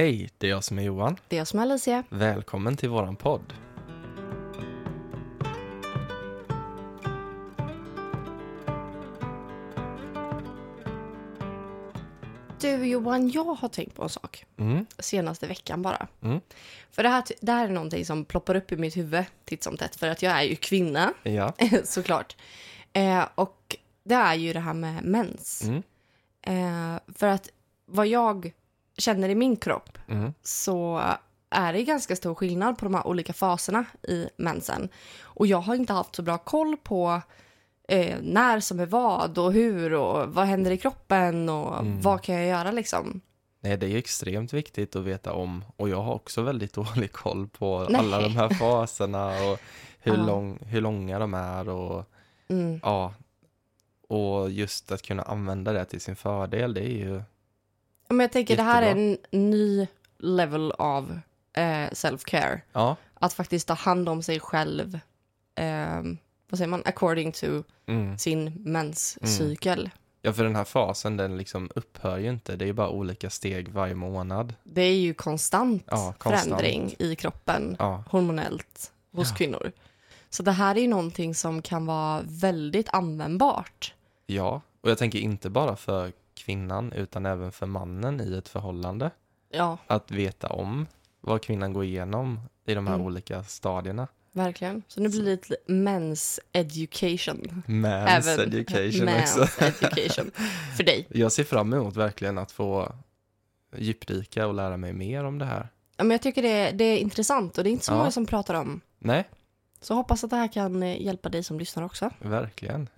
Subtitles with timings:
[0.00, 1.16] Hej, det är jag som är Johan.
[1.28, 2.04] Det är jag som är Alicia.
[2.08, 3.52] Välkommen till våran podd.
[12.60, 16.08] Du Johan, jag har tänkt på en sak Mm, senaste veckan bara.
[16.22, 16.40] Mm.
[16.90, 19.76] För det här, det här är någonting som ploppar upp i mitt huvud titt som
[19.76, 21.52] tätt, för att jag är ju kvinna, ja.
[21.84, 22.36] såklart.
[22.92, 25.62] Eh, och det är ju det här med mens.
[25.64, 25.82] Mm,
[26.42, 27.48] Eh, för att
[27.86, 28.52] vad jag
[29.00, 31.00] känner i min kropp mm, så
[31.50, 34.88] är det ganska stor skillnad på de här olika faserna i mensen.
[35.22, 37.22] Och jag har inte haft så bra koll på
[37.88, 42.00] eh, när som är vad och hur och vad händer i kroppen och Mm.
[42.00, 43.20] vad kan jag göra liksom.
[43.62, 47.48] Nej, det är extremt viktigt att veta om och jag har också väldigt dålig koll
[47.48, 48.00] på Nej.
[48.00, 49.58] alla de här faserna och
[50.00, 50.26] hur, Ja.
[50.26, 52.04] lång, hur långa de är och
[52.48, 52.80] Mm.
[52.82, 53.14] ja.
[54.08, 57.22] Och just att kunna använda det till sin fördel, det är ju
[58.10, 59.28] Men jag tänker det här är Jättebra.
[59.30, 59.86] en ny
[60.18, 61.20] level av
[61.56, 62.60] eh, self-care.
[62.72, 62.96] ja.
[63.14, 64.98] Att faktiskt ta hand om sig själv,
[65.54, 66.02] eh,
[66.50, 67.46] vad säger man, according to
[67.86, 68.18] Mm.
[68.18, 69.90] sin menscykel.
[70.22, 72.56] Ja, för den här fasen den liksom upphör ju inte.
[72.56, 74.54] Det är bara olika steg varje månad.
[74.62, 76.44] Det är ju konstant, Ja, konstant.
[76.44, 77.76] förändring i kroppen.
[77.78, 79.36] Ja, hormonellt hos Ja.
[79.36, 79.72] kvinnor.
[80.30, 83.94] Så det här är ju någonting som kan vara väldigt användbart.
[84.26, 84.60] ja.
[84.82, 86.12] Och jag tänker inte bara för
[86.44, 89.10] kvinnan utan även för mannen i ett förhållande.
[89.50, 90.86] Ja, Att veta om
[91.20, 93.06] vad kvinnan går igenom i de här Mm.
[93.06, 94.08] olika stadierna.
[94.32, 94.82] verkligen.
[94.88, 97.62] Så nu blir det lite mens education.
[97.66, 99.64] Mans education mens också.
[99.64, 100.30] education
[100.76, 101.06] för dig.
[101.10, 102.92] Jag ser fram emot verkligen att få
[103.76, 105.68] djupdyka och lära mig mer om det här.
[105.96, 107.96] Ja, men jag tycker det, det är intressant och det är inte så Ja.
[107.96, 108.80] många som pratar om.
[108.98, 109.28] Nej,
[109.80, 112.10] Så hoppas att det här kan eh, hjälpa dig som lyssnar också.
[112.18, 112.88] verkligen.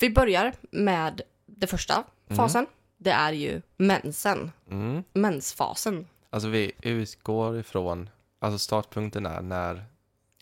[0.00, 1.22] Vi börjar med
[1.60, 2.04] det första Mm.
[2.36, 2.66] fasen.
[2.98, 4.52] Det är ju mensen.
[4.70, 5.04] Mm.
[5.12, 6.06] Mensfasen.
[6.30, 9.84] Alltså vi utgår ifrån, alltså startpunkten är när,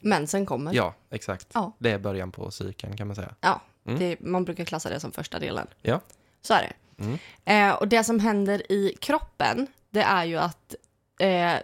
[0.03, 0.75] Mensen kommer.
[0.75, 1.73] ja exakt, Ja.
[1.79, 3.35] det är början på cykeln kan man säga.
[3.41, 3.99] Ja, Mm.
[3.99, 5.67] det, man brukar klassa det som första delen.
[5.83, 6.01] Ja.
[6.43, 6.73] Så är det.
[7.05, 7.19] Mm.
[7.45, 10.75] Eh, och det som händer i kroppen, det är ju att
[11.21, 11.55] eh,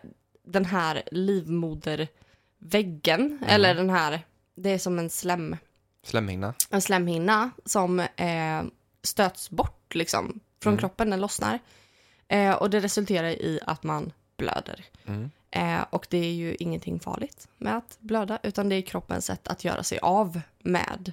[0.45, 3.39] den här livmoderväggen, Mm.
[3.49, 4.21] eller den här,
[4.55, 5.57] det är som en slem,
[6.03, 6.55] Slemhinna.
[6.71, 8.63] en slemhinna som eh,
[9.05, 10.79] stöts bort liksom från Mm.
[10.81, 11.59] kroppen, den lossnar.
[12.29, 14.85] Eh, och det resulterar i att man blöder.
[15.07, 15.31] Mm.
[15.51, 19.49] Eh, och det är ju ingenting farligt med att blöda, utan det är kroppens sätt
[19.49, 21.13] att göra sig av med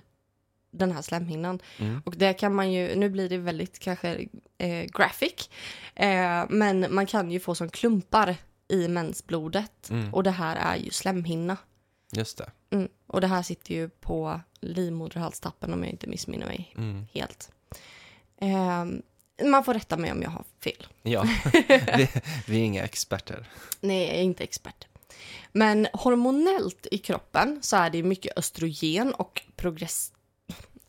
[0.71, 1.59] den här slemhinnan.
[1.79, 2.01] Mm.
[2.05, 4.27] Och det kan man ju, nu blir det väldigt kanske
[4.57, 5.49] eh, graphic,
[5.95, 8.35] eh, men man kan ju få som klumpar
[8.67, 9.89] i mensblodet.
[9.89, 10.13] Mm.
[10.13, 11.57] Och det här är ju slemhinna.
[12.11, 12.51] Just det.
[12.69, 12.89] Mm.
[13.07, 17.05] Och det här sitter ju på livmoderhalstappen om jag inte missminner mig Mm.
[17.13, 17.51] helt.
[18.41, 18.85] Eh,
[19.47, 20.87] man får rätta mig om jag har fel.
[21.03, 21.25] Ja,
[21.97, 22.09] vi,
[22.47, 23.45] vi är inga experter.
[23.79, 24.87] Nej, jag är inte expert.
[25.51, 30.11] Men hormonellt i kroppen så är det mycket östrogen och progress-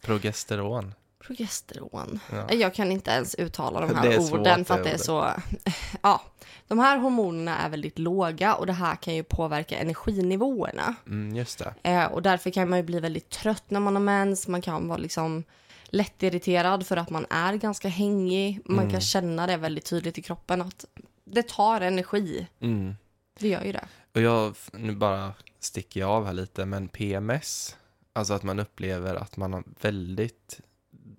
[0.00, 0.94] Progesteron.
[1.26, 2.20] progesteron.
[2.32, 2.53] Ja.
[2.53, 5.31] Jag kan inte ens uttala de här orden för att det är så...
[6.03, 6.20] Ja,
[6.69, 10.94] de här hormonerna är väldigt låga och det här kan ju påverka energinivåerna.
[11.06, 11.75] Mm, just det.
[11.91, 14.49] Eh, och därför kan man ju bli väldigt trött när man har mens.
[14.49, 15.44] Man kan vara liksom
[15.92, 18.60] lättirriterad för att man är ganska hängig.
[18.64, 18.91] Man Mm.
[18.91, 20.84] kan känna det väldigt tydligt i kroppen att
[21.25, 22.47] det tar energi.
[22.60, 22.94] Mm.
[23.38, 23.84] Det gör ju det.
[24.14, 27.76] Och jag, nu bara sticker jag av här lite, men PMS,
[28.12, 30.60] alltså att man upplever att man har väldigt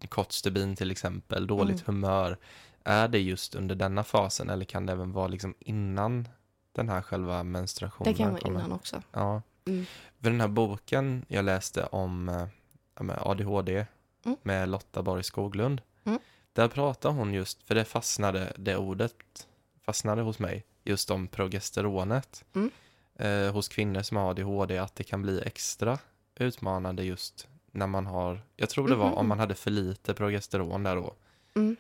[0.10, 1.84] kort stubin till exempel, dåligt Mm.
[1.86, 2.38] humör,
[2.84, 6.28] är det just under denna fasen eller kan det även vara liksom innan
[6.72, 8.60] den här själva menstruationen Det kan vara kommer?
[8.60, 9.02] innan också.
[9.12, 9.42] Ja.
[9.66, 9.86] Mm.
[10.22, 13.86] För den här boken jag läste om eh, ADHD
[14.26, 14.38] Mm.
[14.44, 15.82] med Lotta Borg Skoglund.
[16.04, 16.20] Mm.
[16.54, 19.48] Där pratar hon just, för det fastnade, det ordet
[19.86, 22.44] fastnade hos mig, just om progesteronet.
[22.56, 22.72] Mm.
[23.16, 26.00] Eh, hos kvinnor som har ADHD, att det kan bli extra
[26.36, 29.18] utmanande just när man har, jag tror det var Mhm.
[29.18, 31.14] om man hade för lite progesteron där då.
[31.56, 31.76] Mm.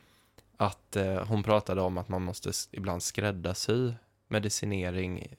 [0.57, 3.91] Att eh, hon pratade om att man måste ibland skräddarsy
[4.27, 5.35] medicinering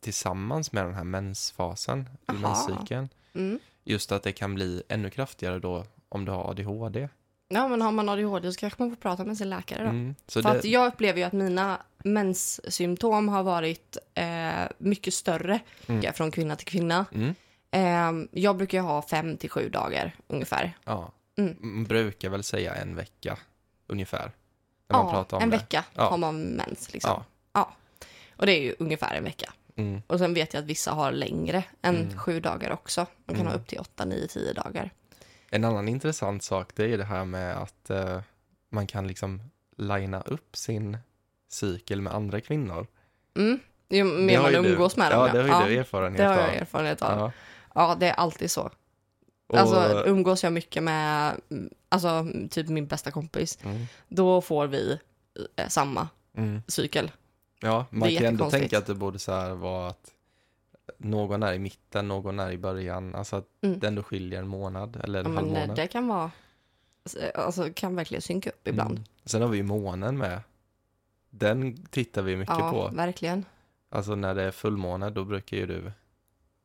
[0.00, 3.08] tillsammans med den här mensfasen, menscykeln.
[3.34, 3.58] Mm.
[3.84, 7.08] Just att det kan bli ännu kraftigare då om du har ADHD.
[7.48, 9.88] Ja, men har man ADHD så kanske man får prata med sin läkare då.
[9.90, 10.14] Mm.
[10.28, 16.12] För det, att jag upplever ju att mina menssymptom har varit eh, mycket större Mm.
[16.12, 17.06] från kvinna till kvinna.
[17.14, 17.34] mm,
[17.74, 18.12] Eh,
[18.42, 20.72] jag brukar ju ha fem till sju dagar ungefär.
[20.84, 21.12] ja.
[21.38, 21.56] Mm.
[21.60, 23.38] Man brukar väl säga en vecka
[23.86, 24.32] ungefär.
[24.88, 25.56] När man Ja, pratar om en det.
[25.56, 26.10] vecka Ja.
[26.10, 27.22] har man mens liksom.
[27.52, 27.72] Ja.
[28.36, 29.52] Och det är ju ungefär en vecka.
[29.76, 30.02] Mm.
[30.06, 32.18] Och sen vet jag att vissa har längre än Mm.
[32.18, 33.06] sju dagar också.
[33.26, 34.90] Man kan ha upp till åtta, nio, tio dagar.
[35.54, 38.20] En annan intressant sak det är det här med att eh,
[38.68, 39.42] man kan liksom
[39.76, 40.98] linea upp sin
[41.48, 42.86] cykel med andra kvinnor.
[43.36, 43.60] Mm.
[43.88, 45.26] Jo, mer man ju du- umgås med dem.
[45.26, 45.66] Ja, det har ju ja.
[45.66, 46.38] du erfarenhet Det har av.
[46.38, 47.18] jag erfarenhet av.
[47.18, 47.32] Ja.
[47.74, 47.96] Ja.
[48.00, 48.70] det är alltid så.
[49.46, 54.66] Och, Alltså umgås jag mycket med, mm, alltså typ min bästa kompis, mm, då får
[54.66, 54.98] vi
[55.56, 56.62] eh, samma mm.
[56.68, 57.10] cykel.
[57.60, 60.10] Ja, man kan ändå tänka att det borde så här vara att
[60.98, 63.14] någon är i mitten, någon är i början.
[63.14, 63.78] Alltså att Mm.
[63.78, 65.76] det ändå skiljer en månad eller en Ja, halv eh, månad.
[65.76, 66.30] det kan vara,
[67.34, 68.90] alltså kan verkligen synka upp ibland.
[68.90, 69.04] Mm.
[69.24, 70.40] Sen har vi ju månen med.
[71.30, 72.96] Den tittar vi mycket ja, på.
[72.96, 73.44] verkligen.
[73.90, 75.92] Alltså när det är fullmåne, då brukar ju du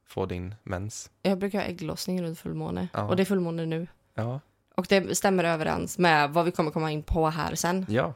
[0.05, 1.11] få din mens.
[1.21, 3.03] Jag brukar ha ägglossning runt fullmåne Ja.
[3.03, 3.87] och det är fullmåne nu.
[4.13, 4.39] Ja.
[4.75, 7.85] Och det stämmer överens med vad vi kommer komma in på här sen.
[7.89, 8.13] Ja.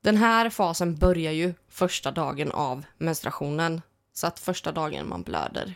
[0.00, 3.82] Den här fasen börjar ju första dagen av menstruationen.
[4.18, 5.74] Så att första dagen man blöder,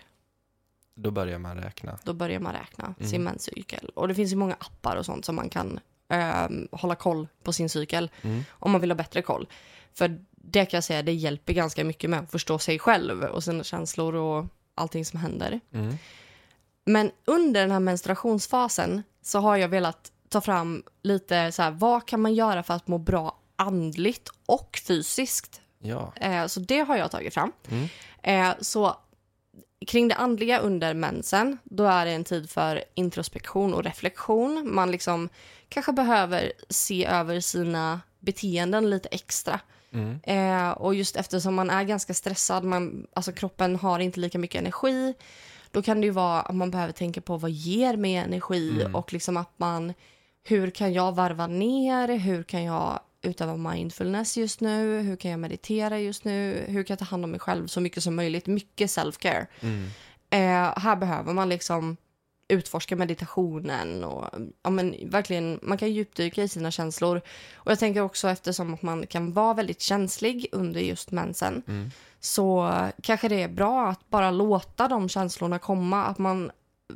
[0.95, 1.99] Då börjar man räkna.
[2.05, 3.23] då börjar man räkna sin Mm.
[3.25, 3.89] menscykel.
[3.95, 7.53] Och det finns ju många appar och sånt som man kan ehm, hålla koll på
[7.53, 8.43] sin cykel Mm.
[8.51, 9.49] om man vill ha bättre koll.
[9.95, 13.45] För det kan jag säga, det hjälper ganska mycket med att förstå sig själv och
[13.45, 15.61] sina känslor och allting som händer.
[15.73, 15.97] Mm.
[16.85, 22.07] Men under den här menstruationsfasen så har jag velat ta fram lite så här, vad
[22.07, 25.61] kan man göra för att må bra andligt och fysiskt?
[25.83, 26.13] Ja.
[26.17, 27.53] Eh, så det har jag tagit fram.
[27.71, 27.89] Mm.
[28.23, 28.97] Eh, så
[29.87, 34.75] kring det andliga under mensen, då är det en tid för introspektion och reflektion.
[34.75, 35.29] Man liksom
[35.69, 39.61] kanske behöver se över sina beteenden lite extra.
[39.93, 40.21] Mm.
[40.23, 44.59] Eh, och just eftersom man är ganska stressad, man, alltså kroppen har inte lika mycket
[44.61, 45.15] energi,
[45.71, 48.95] då kan det ju vara att man behöver tänka på vad ger mig energi Mm.
[48.95, 49.93] och liksom att man,
[50.45, 55.41] hur kan jag varva ner, hur kan jag utöva mindfulness just nu, hur kan jag
[55.41, 58.47] meditera just nu, hur kan jag ta hand om mig själv så mycket som möjligt,
[58.47, 59.47] mycket self-care.
[59.61, 59.87] Mm.
[60.31, 61.97] Eh, här behöver man liksom
[62.49, 64.29] utforska meditationen och
[64.63, 67.21] ja, men verkligen, man kan djupdyka i sina känslor.
[67.55, 71.91] Och jag tänker också eftersom att man kan vara väldigt känslig under just mensen Mm.
[72.21, 72.73] så
[73.03, 76.05] kanske det är bra att bara låta de känslorna komma.
[76.05, 76.51] Att man,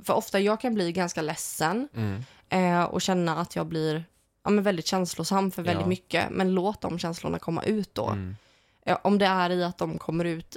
[0.05, 2.23] för ofta jag kan bli ganska ledsen Mm.
[2.49, 4.05] eh, och känna att jag blir
[4.45, 5.89] ja, men väldigt känslosam för väldigt Ja.
[5.89, 6.31] mycket.
[6.31, 8.07] Men låt de känslorna komma ut då.
[8.09, 8.37] Mm.
[8.85, 10.57] Ja, om det är i att de kommer ut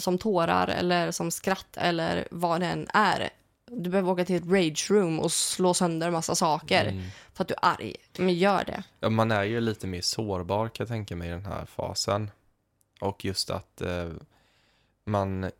[0.00, 3.30] som tårar eller som skratt eller vad det än är.
[3.70, 7.04] Du behöver åka till ett rage room och slå sönder massa saker Mm.
[7.34, 7.94] för att du är arg.
[8.18, 8.82] Men gör det.
[9.00, 12.30] Ja, man är ju lite mer sårbar kan jag tänka mig i den här fasen.
[13.00, 14.08] Och just att eh,
[15.04, 15.50] man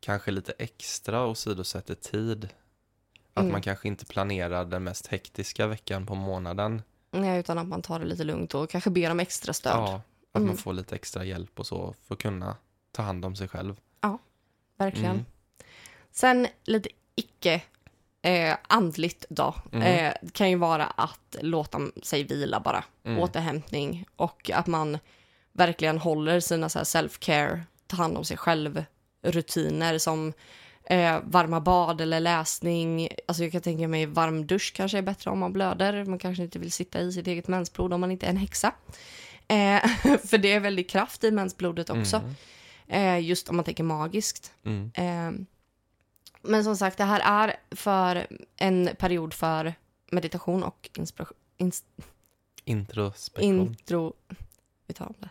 [0.00, 2.48] kanske lite extra åsidosätter tid.
[3.34, 3.52] Att Mm.
[3.52, 6.82] man kanske inte planerar den mest hektiska veckan på månaden.
[7.10, 9.72] Nej, utan att man tar det lite lugnt och kanske ber om extra stöd.
[9.76, 9.94] Ja,
[10.32, 10.46] att Mm.
[10.48, 12.56] man får lite extra hjälp och så för att kunna
[12.92, 13.76] ta hand om sig själv.
[14.76, 15.10] Verkligen.
[15.10, 15.24] Mm.
[16.10, 17.62] Sen lite icke
[18.22, 19.54] eh, andligt då.
[19.72, 19.82] Mm.
[19.82, 22.84] Eh, kan ju vara att låta sig vila bara.
[23.04, 23.18] Mm.
[23.18, 24.98] Återhämtning och att man
[25.52, 28.84] verkligen håller sina self-care, ta hand om sig själv,
[29.22, 30.32] rutiner som
[30.84, 33.08] eh, varma bad eller läsning.
[33.28, 36.04] Alltså jag kan tänka mig varm dusch kanske är bättre om man blöder.
[36.04, 38.72] Man kanske inte vill sitta i sitt eget mensblod om man inte är en häxa.
[39.48, 39.86] Eh,
[40.24, 42.16] för det är väldigt kraft i mensblodet också.
[42.16, 42.34] Mm.
[42.88, 44.52] Eh, just om man tänker magiskt.
[44.64, 44.90] Mm.
[44.94, 45.46] Eh,
[46.42, 48.26] men som sagt, det här är för
[48.56, 49.74] en period för
[50.10, 51.36] meditation och inspiration.
[51.56, 51.84] Ins,
[52.64, 53.60] Introspektion.
[53.60, 54.12] intro...
[54.86, 55.30] Vi tar om det.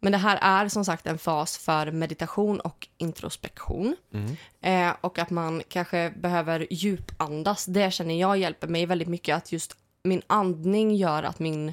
[0.00, 3.96] Men det här är som sagt en fas för meditation och introspektion.
[4.12, 4.36] Mm.
[4.60, 7.66] Eh, och att man kanske behöver djupandas.
[7.66, 9.36] Det känner jag hjälper mig väldigt mycket.
[9.36, 11.72] Att just min andning gör att min...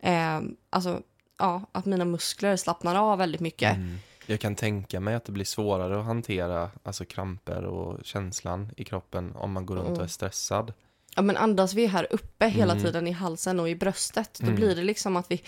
[0.00, 1.00] Eh, alltså,
[1.38, 3.76] ja, att mina muskler slappnar av väldigt mycket.
[3.76, 3.98] Mm.
[4.26, 8.84] Jag kan tänka mig att det blir svårare att hantera alltså kramper och känslan i
[8.84, 10.04] kroppen om man går runt och Mm.
[10.04, 10.72] är stressad.
[11.16, 12.84] Ja, men andas vi här uppe hela Mm.
[12.84, 14.56] tiden i halsen och i bröstet, då Mm.
[14.56, 15.42] blir det liksom att vi,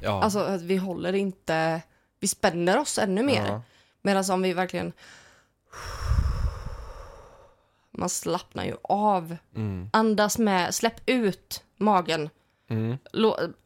[0.00, 0.22] Ja.
[0.22, 1.82] alltså, att vi håller inte,
[2.20, 3.46] vi spänner oss ännu mer.
[3.46, 3.62] Ja.
[4.02, 4.92] Medan om vi verkligen,
[7.90, 9.36] man slappnar ju av.
[9.56, 9.90] Mm.
[9.92, 12.30] Andas med, släpp ut magen.
[12.72, 12.98] Mm.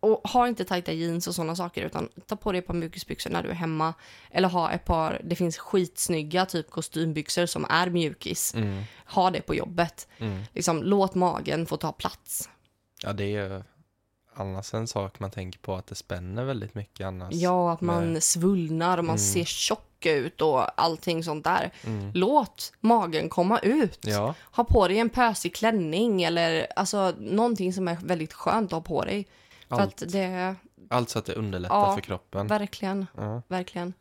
[0.00, 3.30] Och ha inte tajta jeans och sådana saker utan ta på dig ett par mjukisbyxor
[3.30, 3.94] när du är hemma.
[4.30, 8.54] Eller ha ett par, det finns skitsnygga typ kostymbyxor som är mjukis.
[8.54, 8.82] Mm.
[9.06, 10.08] Ha det på jobbet.
[10.18, 10.42] Mm.
[10.52, 12.48] Liksom, låt magen få ta plats.
[13.02, 13.64] Ja, det är
[14.36, 17.34] annars en sak man tänker på att det spänner väldigt mycket annars.
[17.34, 19.26] Ja, att man med- svullnar och man Mm.
[19.32, 21.70] ser tjock ut och allting sånt där.
[21.84, 22.10] Mm.
[22.14, 23.98] Låt magen komma ut.
[24.06, 28.72] Ja, Ha på dig en pösig klänning eller alltså någonting som är väldigt skönt att
[28.72, 29.26] ha på dig.
[29.68, 30.54] För allt, att det,
[30.90, 32.46] allt så att det underlättar Ja, för kroppen.
[32.46, 33.42] verkligen, Ja.
[33.48, 33.94] verkligen.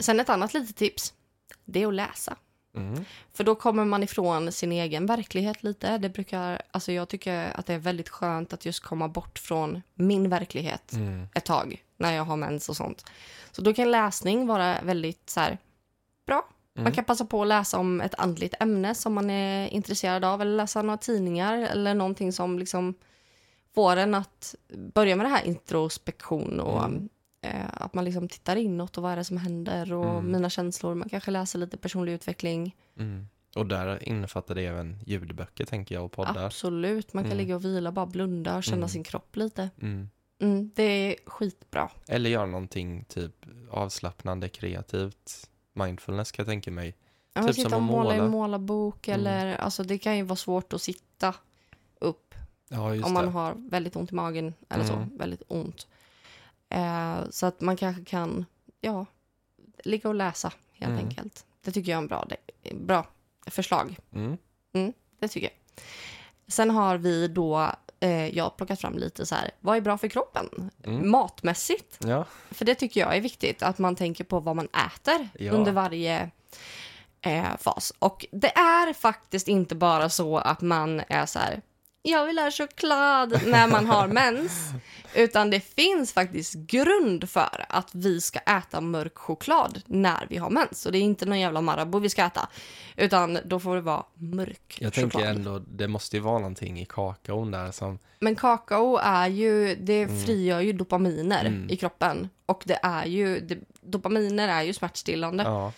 [0.00, 1.14] Sen ett annat litet tips.
[1.64, 2.36] Det är att läsa.
[2.76, 3.04] Mm.
[3.32, 5.98] För då kommer man ifrån sin egen verklighet lite.
[5.98, 9.82] Det brukar, alltså jag tycker att det är väldigt skönt att just komma bort från
[9.94, 11.28] min verklighet Mm.
[11.34, 13.04] ett tag när jag har mens och sånt.
[13.52, 15.58] Så då kan läsning vara väldigt så här,
[16.26, 16.48] bra.
[16.74, 16.92] Man Mm.
[16.92, 20.56] kan passa på att läsa om ett andligt ämne som man är intresserad av eller
[20.56, 22.94] läsa några tidningar eller någonting som liksom
[23.74, 24.54] får en att
[24.94, 27.08] börja med det här introspektion och Mm.
[27.42, 30.32] Eh, att man liksom tittar inåt och vad är det som händer och Mm.
[30.32, 30.94] mina känslor.
[30.94, 32.76] Man kanske läser lite personlig utveckling.
[32.98, 33.26] Mm.
[33.56, 36.44] Och där innefattar det även ljudböcker tänker jag och poddar.
[36.46, 37.38] Absolut, man kan Mm.
[37.38, 38.88] ligga och vila, bara blunda och känna Mm.
[38.88, 39.70] sin kropp lite.
[39.82, 40.08] Mm.
[40.74, 41.90] Det är skitbra.
[42.08, 45.50] Eller göra någonting typ avslappnande, kreativt.
[45.72, 46.96] Mindfulness kan jag tänka mig.
[47.34, 48.30] Ja, Typ sitta och måla i en måla.
[48.30, 51.34] målarbok eller alltså det kan ju vara svårt att sitta
[52.00, 52.34] upp
[52.68, 53.30] Ja, om man det.
[53.30, 55.16] har väldigt ont i magen eller så, Mm.
[55.16, 55.86] väldigt ont.
[56.72, 58.46] Eh, så att man kanske kan,
[58.80, 59.06] ja,
[59.84, 61.04] ligga och läsa helt Mm.
[61.04, 61.44] enkelt.
[61.64, 62.24] Det tycker jag är en bra,
[62.74, 63.06] bra
[63.46, 63.98] förslag.
[64.12, 64.38] Mm.
[65.18, 65.82] Det tycker jag.
[66.48, 69.98] Sen har vi då, eh, jag har plockat fram lite så här, vad är bra
[69.98, 70.70] för kroppen?
[70.84, 71.10] Mm.
[71.10, 71.98] Matmässigt.
[72.04, 72.24] Ja.
[72.50, 75.52] För det tycker jag är viktigt, att man tänker på vad man äter Ja.
[75.52, 76.30] under varje
[77.20, 77.92] eh, fas.
[77.98, 81.62] Och det är faktiskt inte bara så att man är så här,
[82.02, 84.68] jag vill ha choklad när man har mens.
[85.14, 90.50] Utan det finns faktiskt grund för att vi ska äta mörk choklad när vi har
[90.50, 90.86] mens.
[90.86, 92.48] Och det är inte någon jävla Marabou vi ska äta.
[92.96, 95.10] Utan då får det vara mörk Jag choklad.
[95.12, 97.98] tänker ändå, det måste ju vara någonting i kakaon där som...
[98.20, 101.70] Men kakao är ju, det frigör ju dopaminer Mm.
[101.70, 102.28] i kroppen.
[102.46, 105.44] Och det är ju, det, dopaminer är ju smärtstillande.
[105.44, 105.72] Ja.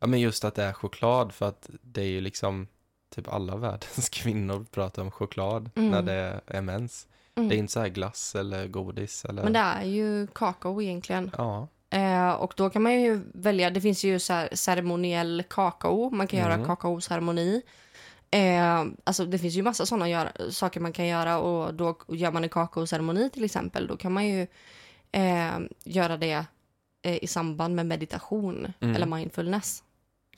[0.00, 2.66] ja, men just att det är choklad för att det är ju liksom
[3.14, 5.90] typ alla världens kvinnor pratar om choklad Mm.
[5.90, 7.06] när det är mens.
[7.36, 7.48] Mm.
[7.48, 9.42] Det är inte så här glass eller godis eller...
[9.42, 11.30] Men det är ju kakao egentligen.
[11.38, 11.68] Ja.
[11.90, 16.40] Eh, och då kan man ju välja, det finns ju så ceremoniell kakao, man kan
[16.40, 16.66] göra Mm.
[16.66, 17.62] kakaoceremoni.
[18.30, 22.32] Eh, alltså det finns ju massa sådana gör, saker man kan göra och då gör
[22.32, 23.86] man en kakaoceremoni till exempel.
[23.86, 24.46] Då kan man ju
[25.12, 26.44] eh, göra det
[27.02, 28.96] eh, i samband med meditation Mm.
[28.96, 29.82] eller mindfulness.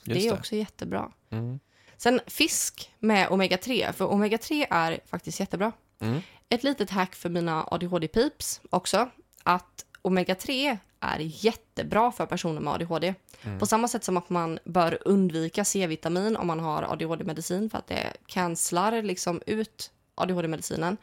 [0.05, 0.39] Just det är det.
[0.39, 1.13] också jättebra.
[1.31, 1.61] Mm.
[1.97, 5.73] Sen fisk med omega-3, för omega-3 är faktiskt jättebra.
[6.01, 6.21] Mm.
[6.49, 9.11] Ett litet hack för mina ADHD-pips också,
[9.43, 13.15] att omega-3 är jättebra för personer med ADHD.
[13.43, 13.59] Mm.
[13.59, 17.87] På samma sätt som att man bör undvika C-vitamin om man har ADHD-medicin för att
[17.87, 20.97] det cancelar liksom ut ADHD-medicinen,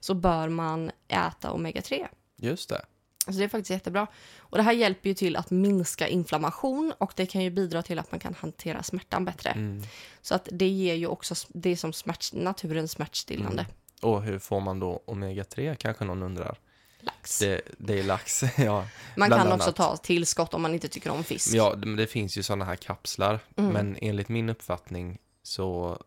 [0.00, 2.08] så bör man äta omega-3.
[2.36, 2.84] Just det.
[3.28, 4.06] Alltså det är faktiskt jättebra.
[4.38, 7.98] Och det här hjälper ju till att minska inflammation och det kan ju bidra till
[7.98, 9.50] att man kan hantera smärtan bättre.
[9.50, 9.82] Mm.
[10.22, 13.62] Så att det ger ju också det som smärt, naturens smärtstillande.
[13.62, 14.14] Mm.
[14.14, 16.58] Och hur får man då omega-3 kanske någon undrar.
[17.00, 17.38] Lax.
[17.38, 18.86] Det, det är lax, ja.
[19.16, 19.76] man kan också annat.
[19.76, 21.54] ta tillskott om man inte tycker om fisk.
[21.54, 23.40] Ja, det finns ju sådana här kapslar.
[23.56, 23.72] Mm.
[23.72, 25.98] Men enligt min uppfattning så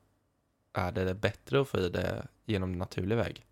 [0.73, 3.45] är det bättre att få i det genom naturlig väg.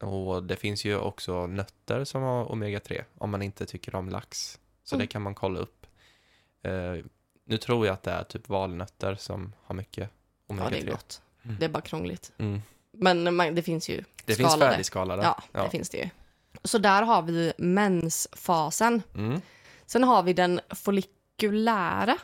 [0.00, 4.58] Och det finns ju också nötter som har omega-3 om man inte tycker om lax.
[4.84, 5.06] Så Mm.
[5.06, 5.86] det kan man kolla upp.
[6.62, 6.94] Eh,
[7.44, 10.10] nu tror jag att det är typ valnötter som har mycket
[10.46, 10.70] Ja, omega-3.
[10.70, 11.22] det är gott.
[11.44, 11.56] Mm.
[11.60, 12.32] Det är bara krångligt.
[12.38, 12.62] Mm.
[12.92, 14.70] Men man, det finns ju Det finns skalade.
[14.70, 15.22] färdigskalade.
[15.22, 16.08] Ja, det finns det ju.
[16.64, 19.02] Så där har vi mensfasen.
[19.14, 19.40] Mm.
[19.86, 22.16] Sen har vi den follikulära,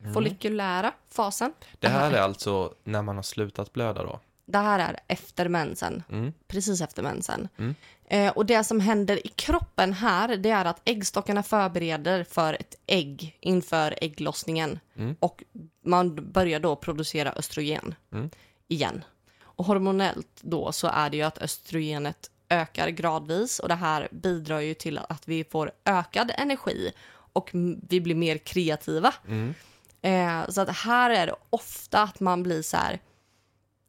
[0.00, 0.14] Mm.
[0.14, 1.52] follikulära fasen.
[1.78, 4.20] Det här är alltså när man har slutat blöda då?
[4.46, 6.32] Det här är efter mensen, Mm.
[6.48, 7.48] precis efter mensen.
[7.58, 7.74] Mm.
[8.08, 12.74] Eh, och det som händer i kroppen här, det är att äggstockarna förbereder för ett
[12.86, 14.78] ägg inför ägglossningen.
[14.96, 15.16] Mm.
[15.20, 15.42] Och
[15.84, 18.30] man börjar då producera östrogen Mm.
[18.68, 19.04] igen.
[19.42, 24.60] Och hormonellt då så är det ju att östrogenet ökar gradvis och det här bidrar
[24.60, 26.92] ju till att vi får ökad energi
[27.32, 27.50] och
[27.88, 29.14] vi blir mer kreativa.
[29.28, 29.54] Mm.
[30.02, 32.98] Eh, så att här är det ofta att man blir så här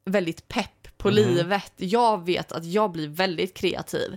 [0.08, 1.14] väldigt pepp på Mhm.
[1.16, 1.72] livet.
[1.76, 4.16] Jag vet att jag blir väldigt kreativ.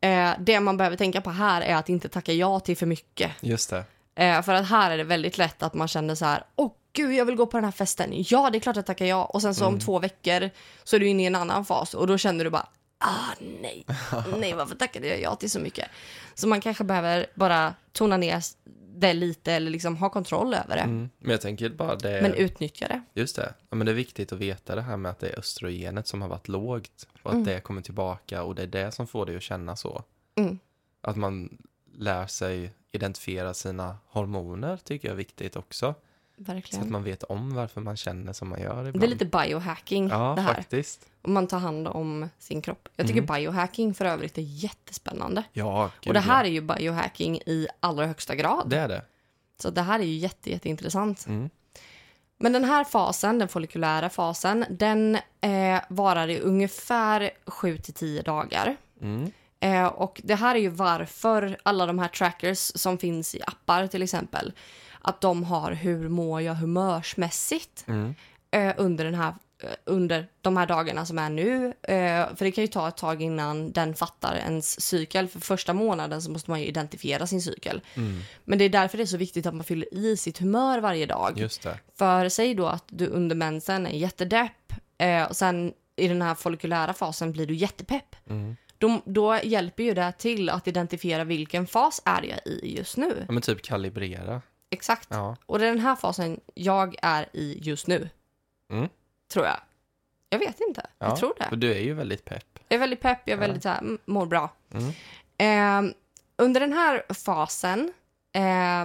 [0.00, 3.30] Eh, det man behöver tänka på här är att inte tacka ja till för mycket.
[3.40, 3.84] Just det.
[4.14, 7.12] Eh, för att här är det väldigt lätt att man känner så här, åh gud
[7.14, 8.10] jag vill gå på den här festen.
[8.12, 9.24] Ja, det är klart jag tackar ja.
[9.24, 9.74] Och sen så Mm.
[9.74, 10.50] om två veckor
[10.84, 12.66] så är du inne i en annan fas och då känner du bara,
[12.98, 13.84] ah nej,
[14.38, 15.88] nej varför tackade jag ja till så mycket?
[16.34, 18.42] Så man kanske behöver bara tona ner
[18.94, 20.82] det lite eller liksom ha kontroll över det.
[20.82, 21.10] Mm.
[21.18, 22.22] Men jag tänker bara det...
[22.22, 23.02] Men utnyttja det.
[23.14, 23.54] Just det.
[23.70, 26.22] Ja, men det är viktigt att veta det här med att det är östrogenet som
[26.22, 27.44] har varit lågt och att Mm.
[27.46, 30.02] det kommer tillbaka och det är det som får dig att känna så.
[30.36, 30.58] Mm.
[31.00, 31.58] Att man
[31.94, 35.94] lär sig identifiera sina hormoner tycker jag är viktigt också.
[36.46, 36.92] Så att Verkligen.
[36.92, 39.00] man vet om varför man känner som man gör ibland.
[39.00, 40.54] Det är lite biohacking Ja, det här.
[40.54, 41.06] faktiskt.
[41.22, 42.88] Om man tar hand om sin kropp.
[42.96, 43.34] Jag tycker Mm.
[43.36, 45.42] biohacking för övrigt är jättespännande.
[45.52, 46.50] Ja, gud, och det här ja.
[46.50, 48.70] är ju biohacking i allra högsta grad.
[48.70, 49.02] Det är det.
[49.62, 51.26] Så det här är ju jätte, jätteintressant.
[51.26, 51.50] Mm.
[52.38, 58.22] Men den här fasen, den follikulära fasen, den eh, varar i ungefär 7 till 10
[58.22, 58.76] dagar.
[59.00, 59.32] Mm.
[59.60, 63.86] Eh, och det här är ju varför alla de här trackers som finns i appar
[63.86, 64.52] till exempel,
[65.04, 68.14] att de har hur mår jag humörsmässigt Mm.
[68.50, 71.66] eh, under, den här, eh, under de här dagarna som är nu.
[71.82, 75.28] Eh, för det kan ju ta ett tag innan den fattar ens cykel.
[75.28, 77.80] För första månaden så måste man ju identifiera sin cykel.
[77.94, 78.20] Mm.
[78.44, 81.06] Men det är därför det är så viktigt att man fyller i sitt humör varje
[81.06, 81.38] dag.
[81.98, 84.72] För säg då att du under mensen är jättedepp
[85.28, 88.16] och sen i den här follikulära fasen blir du jättepepp.
[88.28, 88.56] Mm.
[88.78, 93.24] Då, då hjälper ju det till att identifiera vilken fas är jag i just nu.
[93.26, 94.42] Ja, men typ kalibrera.
[94.72, 95.08] Exakt.
[95.10, 95.36] Ja.
[95.46, 98.08] Och det är den här fasen jag är i just nu,
[98.70, 98.88] Mm.
[99.32, 99.56] tror jag.
[100.28, 100.86] Jag vet inte.
[100.98, 101.06] ja.
[101.06, 101.48] Jag tror det.
[101.48, 102.58] För du är ju väldigt pepp.
[102.68, 104.50] Jag är väldigt pepp, jag är väldigt så här, mår bra.
[105.38, 105.88] Mm.
[105.88, 105.94] Eh,
[106.36, 107.92] under den här fasen,
[108.32, 108.84] eh,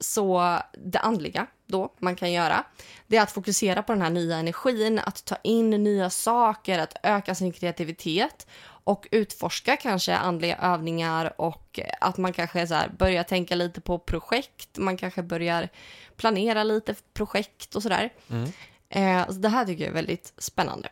[0.00, 2.64] så det andliga då man kan göra,
[3.06, 6.96] det är att fokusera på den här nya energin, att ta in nya saker, att
[7.02, 8.46] öka sin kreativitet
[8.86, 13.98] och utforska kanske andliga övningar och att man kanske så här börjar tänka lite på
[13.98, 15.68] projekt, man kanske börjar
[16.16, 18.12] planera lite projekt och sådär.
[18.30, 18.52] Mm.
[18.88, 20.88] Eh, så det här tycker jag är väldigt spännande.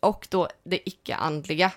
[0.00, 1.72] Och då det icke-andliga.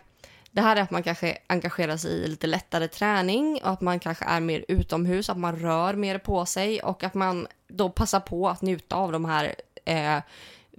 [0.51, 3.99] Det här är att man kanske engagerar sig i lite lättare träning och att man
[3.99, 8.19] kanske är mer utomhus, att man rör mer på sig och att man då passar
[8.19, 9.55] på att njuta av de här
[9.85, 10.17] eh,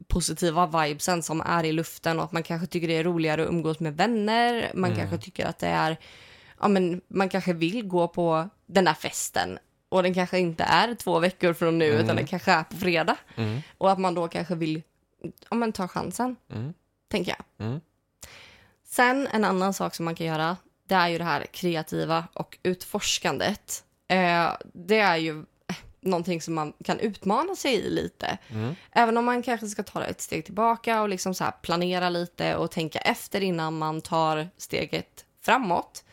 [0.07, 3.49] positiva vibesen som är i luften och att man kanske tycker det är roligare att
[3.49, 4.71] umgås med vänner.
[4.75, 4.99] Man Mm.
[4.99, 5.97] kanske tycker att det är,
[6.61, 10.95] ja men man kanske vill gå på den här festen och den kanske inte är
[10.95, 12.17] två veckor från nu utan Mm.
[12.17, 13.17] den kanske är på fredag.
[13.37, 13.61] Mm.
[13.79, 14.83] Och att man då kanske vill
[15.51, 16.75] ja, men ta chansen, Mm.
[17.09, 17.67] tänker jag.
[17.67, 17.81] Mm.
[18.85, 20.57] Sen en annan sak som man kan göra,
[20.89, 23.85] det är ju det här kreativa och utforskandet.
[24.09, 25.45] Eh, det är ju
[26.09, 28.39] någonting som man kan utmana sig i lite.
[28.51, 28.75] Mm.
[28.93, 32.71] Även om man kanske ska ta ett steg tillbaka och liksom så planera lite och
[32.71, 36.05] tänka efter innan man tar steget framåt.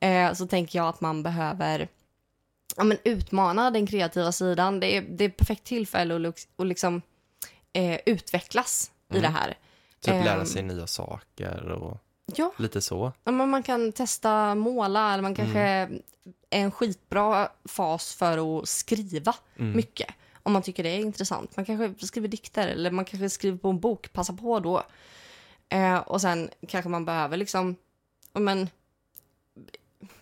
[0.00, 1.88] Eh, så tänker jag att man behöver
[2.76, 4.80] ja, men utmana den kreativa sidan.
[4.80, 7.02] Det är, det är ett perfekt tillfälle att, att liksom,
[7.72, 9.22] eh, utvecklas i Mm.
[9.32, 9.54] det här.
[10.00, 10.24] Typ Ehm.
[10.24, 11.98] lära sig nya saker och
[12.34, 13.12] Ja, lite så.
[13.24, 16.00] Ja, men man kan testa måla eller man kanske är
[16.50, 19.76] en skitbra fas för att skriva Mm.
[19.76, 20.14] mycket.
[20.42, 21.56] Om man tycker det är intressant.
[21.56, 24.12] Man kanske skriver dikter eller man kanske skriver på en bok.
[24.12, 24.82] Passa på då.
[25.68, 27.76] Eh, och sen kanske man behöver liksom,
[28.32, 28.68] men,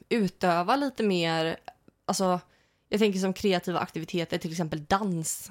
[0.08, 1.56] utöva lite mer.
[2.06, 2.40] Alltså,
[2.88, 5.50] jag tänker som kreativa aktiviteter, till exempel dans.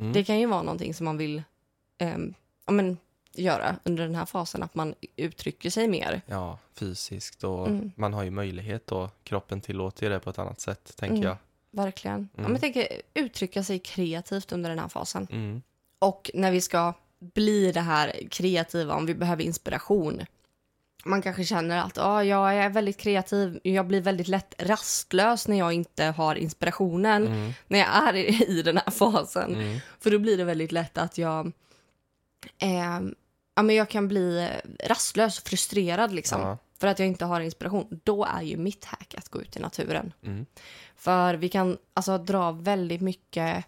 [0.00, 0.12] Mm.
[0.12, 1.42] Det kan ju vara någonting som man vill
[2.66, 2.98] ja, men,
[3.38, 6.20] göra under den här fasen, att man uttrycker sig mer.
[6.26, 7.92] Ja, fysiskt och Mm.
[7.96, 9.10] man har ju möjlighet då.
[9.24, 11.26] Kroppen tillåter det på ett annat sätt, tänker Mm.
[11.28, 11.36] jag.
[11.70, 12.28] Verkligen.
[12.32, 12.42] Ja, Mm.
[12.42, 15.26] men jag tänker uttrycka sig kreativt under den här fasen.
[15.30, 15.62] Mm.
[15.98, 16.92] Och när vi ska
[17.34, 20.22] bli det här kreativa, om vi behöver inspiration.
[21.06, 25.58] Man kanske känner att ah, jag är väldigt kreativ, jag blir väldigt lätt rastlös när
[25.58, 27.52] jag inte har inspirationen, Mm.
[27.66, 29.54] när jag är i i den här fasen.
[29.54, 29.78] Mm.
[30.00, 31.52] För då blir det väldigt lätt att jag,
[32.58, 33.00] eh,
[33.54, 34.50] ja, men jag kan bli
[34.84, 36.40] rastlös och frustrerad liksom.
[36.40, 36.58] Ja.
[36.78, 38.00] För att jag inte har inspiration.
[38.04, 40.12] Då är ju mitt hack att gå ut i naturen.
[40.22, 40.46] Mm.
[40.96, 43.64] För vi kan alltså dra väldigt mycket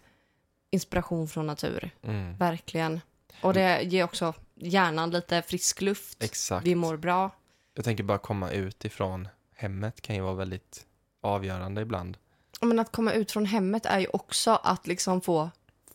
[0.69, 1.89] inspiration från natur.
[2.03, 2.37] Mm.
[2.37, 3.01] Verkligen.
[3.41, 6.23] Och det ger också hjärnan lite frisk luft.
[6.23, 6.65] Exakt.
[6.65, 7.31] Vi mår bra.
[7.73, 10.85] Jag tänker bara komma ut ifrån hemmet kan ju vara väldigt
[11.21, 12.17] avgörande ibland.
[12.61, 15.49] Men att komma ut från hemmet är ju också att liksom få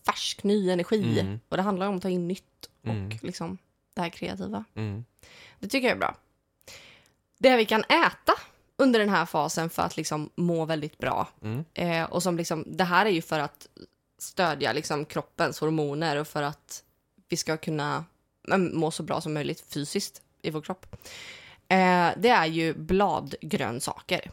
[0.07, 1.21] färsk ny energi.
[1.21, 1.41] Mm.
[1.49, 3.19] Och det handlar om att ta in nytt och Mm.
[3.23, 3.59] liksom
[3.95, 4.65] det här kreativa.
[4.75, 5.05] Mm.
[5.59, 6.17] Det tycker jag är bra.
[7.39, 8.33] Det vi kan äta
[8.77, 11.29] under den här fasen för att liksom må väldigt bra.
[11.43, 11.65] Mm.
[11.75, 13.67] Eh, och som liksom, det här är ju för att
[14.19, 16.83] stödja liksom kroppens hormoner och för att
[17.29, 18.05] vi ska kunna
[18.49, 20.87] mm, må så bra som möjligt fysiskt i vår kropp.
[21.69, 24.31] Eh, det är ju bladgrönsaker.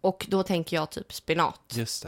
[0.00, 1.40] Och då tänker jag typ det.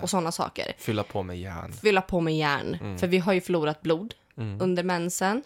[0.02, 0.72] och sådana saker.
[0.78, 1.72] Fylla på med järn.
[1.72, 2.98] Fylla på med järn, Mm.
[2.98, 4.61] för vi har ju förlorat blod Mm.
[4.61, 5.42] under mensen.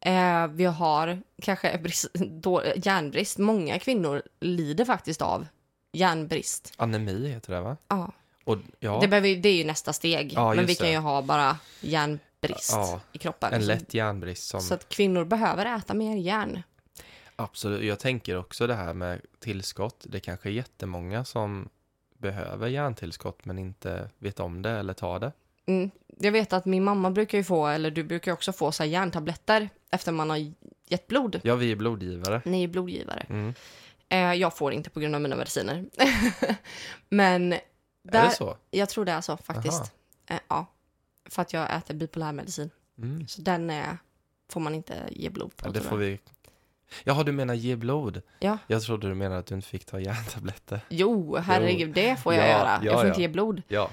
[0.00, 3.38] Eh, vi har kanske brist, då, järnbrist.
[3.38, 5.46] Många kvinnor lider faktiskt av
[5.92, 6.72] järnbrist.
[6.76, 7.76] Anemi heter det va?
[7.88, 8.12] Ja.
[8.44, 10.32] Och ja, Det, behöver, det är ju nästa steg.
[10.32, 10.92] Ja, men vi kan det.
[10.92, 13.52] ju ha bara järnbrist Ja, i kroppen.
[13.52, 16.62] en lätt järnbrist som Så att kvinnor behöver äta mer järn.
[17.36, 17.84] absolut.
[17.84, 20.04] Jag tänker också det här med tillskott.
[20.08, 21.68] Det kanske är jättemånga som
[22.18, 25.32] behöver järntillskott men inte vet om det eller tar det.
[25.66, 25.90] Mm.
[26.20, 28.90] Jag vet att min mamma brukar ju få, eller du brukar också få så här
[28.90, 30.52] järntabletter efter man har
[30.88, 31.40] gett blod.
[31.42, 32.42] Ja, vi är blodgivare.
[32.44, 33.26] Ni är blodgivare.
[33.28, 33.54] Mm.
[34.08, 35.84] Eh, jag får inte på grund av mina mediciner.
[37.08, 37.60] Men Är
[38.02, 38.56] där, det så?
[38.70, 39.92] jag tror det är så faktiskt.
[40.26, 40.66] Eh, ja,
[41.30, 42.70] för att jag äter bipolär medicin.
[42.98, 43.28] Mm.
[43.28, 43.98] Så den är,
[44.50, 45.66] får man inte ge blod på.
[45.68, 46.18] Ja, det får vi...
[47.04, 48.22] Jaha, du menar ge blod?
[48.38, 48.58] Ja.
[48.66, 50.80] Jag trodde du menade att du inte fick ta järntabletter.
[50.88, 52.68] Jo, herregud, det får jag Ja, göra.
[52.68, 53.08] ja, jag får ja.
[53.08, 53.62] inte ge blod.
[53.68, 53.90] Ja.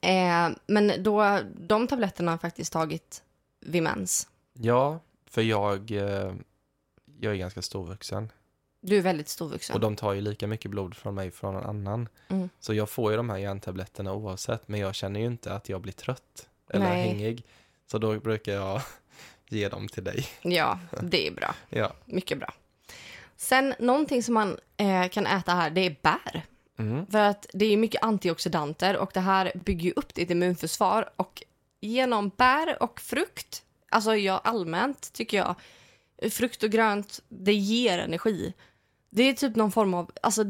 [0.00, 3.22] Eh, men då, de tabletterna har jag faktiskt tagit
[3.60, 4.28] vid mens.
[4.52, 6.34] Ja, för jag, eh,
[7.20, 8.32] jag är ganska storvuxen.
[8.80, 9.74] Du är väldigt storvuxen.
[9.74, 12.08] Och de tar ju lika mycket blod från mig från en annan.
[12.28, 12.48] Mm.
[12.60, 15.80] Så jag får ju de här järntabletterna oavsett, men jag känner ju inte att jag
[15.80, 17.08] blir trött eller Nej.
[17.08, 17.46] hängig.
[17.86, 18.80] Så då brukar jag
[19.48, 20.26] ge dem till dig.
[20.42, 21.54] Ja, det är bra.
[21.68, 21.92] Ja.
[22.04, 22.54] Mycket bra.
[23.36, 26.42] Sen någonting som man eh, kan äta här, det är bär.
[26.90, 27.06] Mm.
[27.06, 31.10] För att det är mycket antioxidanter och det här bygger ju upp ditt immunförsvar.
[31.16, 31.42] Och
[31.80, 35.54] genom bär och frukt, alltså jag allmänt tycker jag,
[36.32, 38.52] frukt och grönt, det ger energi.
[39.10, 40.42] Det är typ någon form av, alltså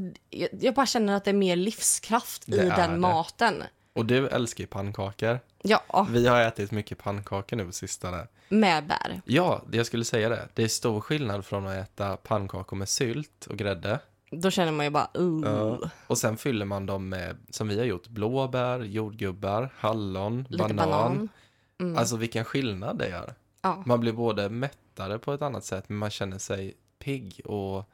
[0.60, 2.96] jag, bara känner att det är mer livskraft Det i den det.
[2.98, 3.62] maten.
[3.92, 5.40] Och du älskar ju pannkakor.
[5.62, 8.26] Ja, Vi har ätit mycket pannkakor nu på sistone.
[8.48, 9.22] med bär.
[9.24, 10.48] Ja, jag skulle säga det.
[10.54, 13.98] Det är stor skillnad från att äta pannkakor med sylt och grädde.
[14.32, 15.40] Då känner man ju bara, uh.
[15.44, 15.78] Ja.
[16.06, 20.76] Och sen fyller man dem med, som vi har gjort, blåbär, jordgubbar, hallon, Lite banan.
[20.90, 21.28] banan.
[21.80, 21.98] Mm.
[21.98, 23.34] Alltså vilken skillnad det gör.
[23.62, 23.82] ja.
[23.86, 27.84] Man blir både mättare på ett annat sätt, men man känner sig pigg och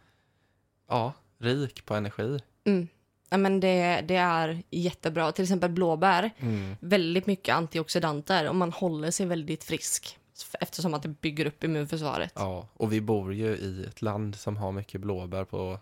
[0.89, 2.39] ja, rik på energi.
[2.65, 2.89] Mm.
[3.31, 5.33] Ja, men det, det är jättebra.
[5.33, 6.77] Till exempel blåbär, Mm.
[6.81, 10.19] väldigt mycket antioxidanter och man håller sig väldigt frisk
[10.61, 12.33] eftersom att det bygger upp immunförsvaret.
[12.35, 15.79] Ja, Ja, och vi bor ju i ett land som har mycket blåbär på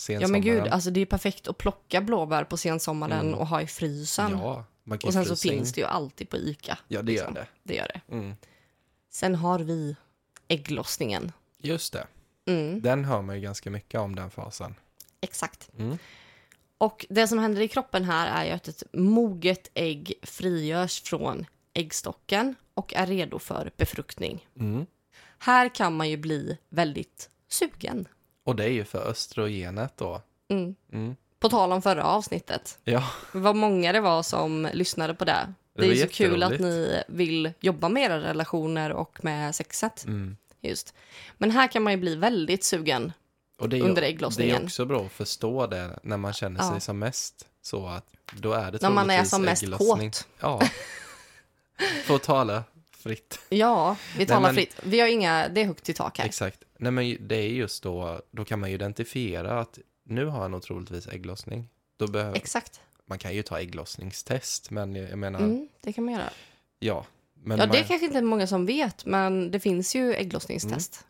[0.00, 0.32] sensommaren.
[0.32, 3.34] men gud, alltså det är perfekt att plocka blåbär på sensommaren Mm.
[3.34, 4.30] och ha i frysen.
[4.30, 5.58] Ja, man kan och sen så frysa in.
[5.58, 6.78] finns det ju alltid på Ica.
[6.88, 7.34] Ja, det gör liksom.
[7.34, 7.46] det.
[7.62, 8.14] Det gör det.
[8.14, 8.34] Mm.
[9.10, 9.96] Sen har vi
[10.48, 11.32] ägglossningen.
[11.58, 12.06] Just det.
[12.46, 14.74] Mm, Den hör man ju ganska mycket om den fasen.
[15.20, 15.70] exakt.
[15.78, 15.98] Mm.
[16.78, 21.46] Och det som händer i kroppen här är ju att ett moget ägg frigörs från
[21.74, 24.48] äggstocken och är redo för befruktning.
[24.58, 24.86] Mm.
[25.38, 28.08] Här kan man ju bli väldigt sugen.
[28.44, 30.22] Och det är ju för östrogenet då.
[30.48, 30.74] Mm.
[30.92, 31.16] Mm.
[31.40, 32.78] På tal om förra avsnittet.
[32.84, 35.52] Ja, Vad många det var som lyssnade på det.
[35.74, 40.04] Det, Det är så kul att ni vill jobba med era relationer och med sexet.
[40.06, 40.36] mm.
[40.60, 40.94] Just.
[41.38, 43.12] Men här kan man ju bli väldigt sugen.
[43.58, 44.56] och det är, Under det ägglossningen.
[44.56, 46.80] är också bra att förstå det när man känner sig Ja.
[46.80, 47.46] som mest.
[47.62, 50.28] Så att då är det När man är som mest kåt.
[50.40, 50.60] Ja.
[52.04, 53.38] Får tala fritt.
[53.48, 54.76] Ja, vi talar men- fritt.
[54.82, 56.24] Vi har inga, det är högt i tak här.
[56.24, 56.58] Exakt.
[56.80, 60.50] Nej men det är just då, då kan man ju identifiera att nu har jag
[60.50, 61.68] nog troligtvis ägglossning.
[61.96, 62.80] Då behöver, Exakt.
[63.06, 66.30] man kan ju ta ägglossningstest, men jag menar, Mm, det kan man göra.
[66.78, 67.06] ja.
[67.42, 71.04] Men Ja, man, det är kanske inte många som vet, men det finns ju ägglossningstest.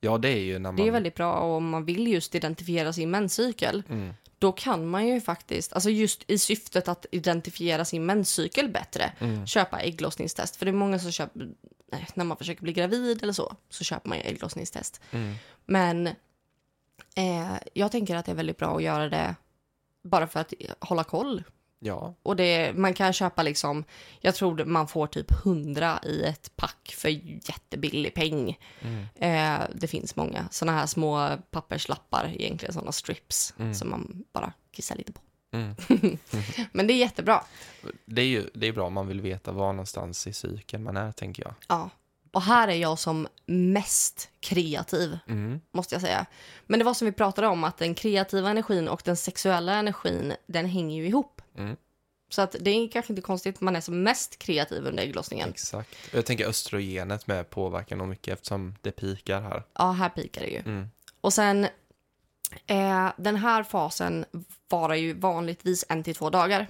[0.00, 0.76] ja, det är ju när man...
[0.76, 3.82] Det är väldigt bra om man vill just identifiera sin menscykel.
[3.88, 9.12] Mm, Då kan man ju faktiskt, alltså just i syftet att identifiera sin menscykel bättre,
[9.18, 10.56] mm, köpa ägglossningstest.
[10.56, 11.48] För det är många som köper,
[12.14, 15.00] när man försöker bli gravid eller så, så köper man ju ägglossningstest.
[15.10, 15.34] mm.
[15.66, 16.06] Men
[17.14, 19.34] eh, jag tänker att det är väldigt bra att göra det
[20.02, 21.42] bara för att hålla koll.
[21.78, 23.84] Ja, Och det, man kan köpa liksom,
[24.20, 27.08] jag tror man får typ 100 i ett pack för
[27.48, 28.58] jättebillig peng.
[28.80, 33.74] mm, Eh, det finns många sådana här små papperslappar, egentligen sådana strips Mm.
[33.74, 35.20] som man bara kissar lite på.
[35.56, 36.18] Mm.
[36.72, 37.44] Men det är jättebra.
[38.04, 40.96] Det är ju det är bra om man vill veta var någonstans i cykeln man
[40.96, 41.54] är, tänker jag.
[41.68, 41.90] Ja.
[42.32, 46.26] Och här är jag som mest kreativ, Mm, måste jag säga.
[46.66, 50.32] Men det var som vi pratade om, att den kreativa energin och den sexuella energin,
[50.46, 51.42] den hänger ju ihop.
[51.58, 51.76] mm.
[52.28, 55.48] Så att det är kanske inte konstigt att man är som mest kreativ under ägglossningen.
[55.48, 55.90] Exakt.
[56.12, 59.62] Och Jag tänker östrogenet med påverkar nog mycket eftersom det pikar här.
[59.78, 60.58] Ja, här pikar det ju.
[60.58, 60.88] Mm,
[61.20, 61.66] Och sen,
[62.66, 64.24] eh, den här fasen
[64.68, 66.66] varar ju vanligtvis en till två dagar.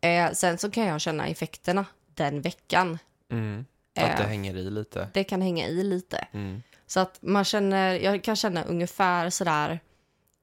[0.00, 2.98] Eh, sen så kan jag känna effekterna den veckan.
[3.30, 3.64] mm.
[3.94, 4.28] Att det Eh.
[4.28, 5.08] hänger i lite.
[5.14, 6.26] Det kan hänga i lite.
[6.32, 9.80] Mm, Så att man känner, jag kan känna ungefär sådär,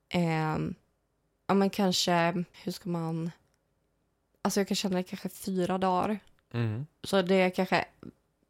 [0.10, 0.58] eh,
[1.48, 3.32] ja men kanske, hur ska man,
[4.42, 6.20] alltså jag kan känna det kanske fyra dagar.
[6.54, 7.86] mm, Så det är kanske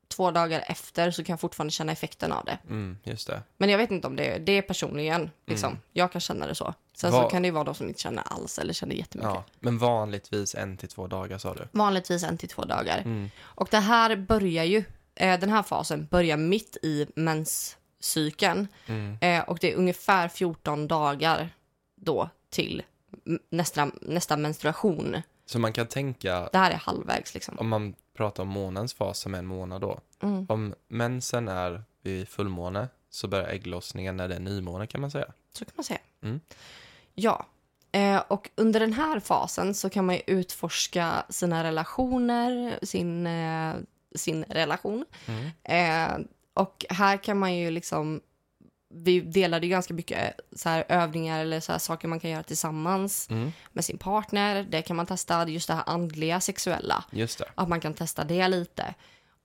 [0.08, 2.58] två dagar efter så kan jag fortfarande känna effekten av det.
[2.70, 3.42] mm, just det.
[3.58, 5.70] Men jag vet inte om det är, det är personligen, liksom.
[5.70, 5.82] Mm.
[5.94, 6.74] Jag kan känna det så.
[6.96, 9.32] Sen så Vad- kan det ju vara de som inte känner alls eller känner jättemycket.
[9.34, 11.68] Ja, men vanligtvis en till två dagar sa du.
[11.72, 12.98] Vanligtvis en till två dagar.
[12.98, 14.84] Mm, Och det här börjar ju,
[15.16, 18.68] eh, den här fasen börjar mitt i menscykeln.
[18.86, 21.50] mm, Eh, och det är ungefär 14 dagar
[21.96, 22.84] då till
[23.50, 25.22] nästa, nästa menstruation.
[25.50, 27.60] Så man kan tänka, Det här är halvvägs liksom.
[27.60, 30.00] om man pratar om månens fas som en månad då.
[30.20, 30.46] Mm.
[30.50, 35.34] Om mensen är vid fullmåne så börjar ägglossningen när det är nymåne kan man säga.
[35.54, 36.00] Så kan man säga.
[36.22, 36.40] Mm.
[37.16, 37.46] Ja.
[37.92, 43.76] Eh, och under den här fasen så kan man ju utforska sina relationer, sin eh,
[44.18, 45.06] sin relation.
[45.26, 45.50] Mm.
[45.64, 48.22] Eh, och här kan man ju liksom,
[48.90, 52.44] vi delade ju ganska mycket så här övningar eller så här saker man kan göra
[52.44, 53.52] tillsammans Mm.
[53.72, 54.64] med sin partner.
[54.70, 57.46] Det kan man testa, just det här andliga sexuella, Just det.
[57.56, 58.94] att man kan testa det lite.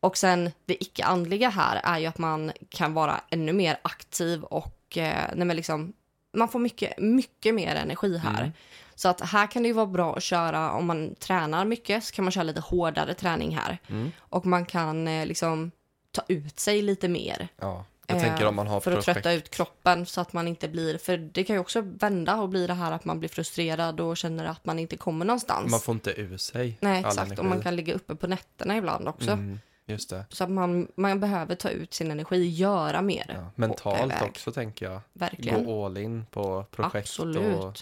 [0.00, 4.98] Och sen det icke-andliga här är ju att man kan vara ännu mer aktiv och
[4.98, 5.92] eh, nej men liksom,
[6.36, 8.40] man får mycket, mycket mer energi här.
[8.40, 8.52] Mm.
[8.94, 12.14] Så att här kan det ju vara bra att köra, om man tränar mycket så
[12.14, 13.78] kan man köra lite hårdare träning här.
[13.88, 14.12] Mm.
[14.18, 15.70] Och man kan eh, liksom
[16.12, 17.48] ta ut sig lite mer.
[17.60, 17.84] Ja.
[18.06, 19.14] Jag eh, tänker om man har För att projekt.
[19.14, 22.48] trötta ut kroppen så att man inte blir, för det kan ju också vända och
[22.48, 25.70] bli det här att man blir frustrerad och känner att man inte kommer någonstans.
[25.70, 27.40] Man får inte ur sig Nej exakt, energi.
[27.40, 29.30] och man kan ligga uppe på nätterna ibland också.
[29.30, 29.60] Mm.
[29.86, 30.24] Just det.
[30.28, 33.24] Så att man, man behöver ta ut sin energi, göra mer.
[33.38, 33.50] Ja.
[33.54, 35.00] Mentalt också tänker jag.
[35.12, 35.64] Verkligen.
[35.64, 36.96] Gå all in på projekt.
[37.08, 37.56] Absolut.
[37.64, 37.78] Och...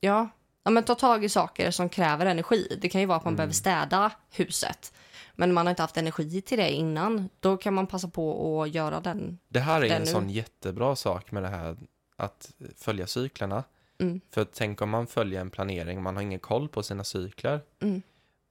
[0.00, 0.28] Ja.
[0.64, 2.78] ja, men ta tag i saker som kräver energi.
[2.80, 3.36] Det kan ju vara att man Mm.
[3.36, 4.92] behöver städa huset.
[5.40, 7.28] Men man har inte haft energi till det innan.
[7.40, 9.38] Då kan man passa på att göra den.
[9.48, 10.06] Det här är Den en nu.
[10.06, 11.76] sån jättebra sak med det här
[12.16, 13.64] att följa cyklerna.
[13.98, 14.20] Mm.
[14.30, 17.60] För tänk om man följer en planering, man har ingen koll på sina cykler.
[17.80, 18.02] Mm.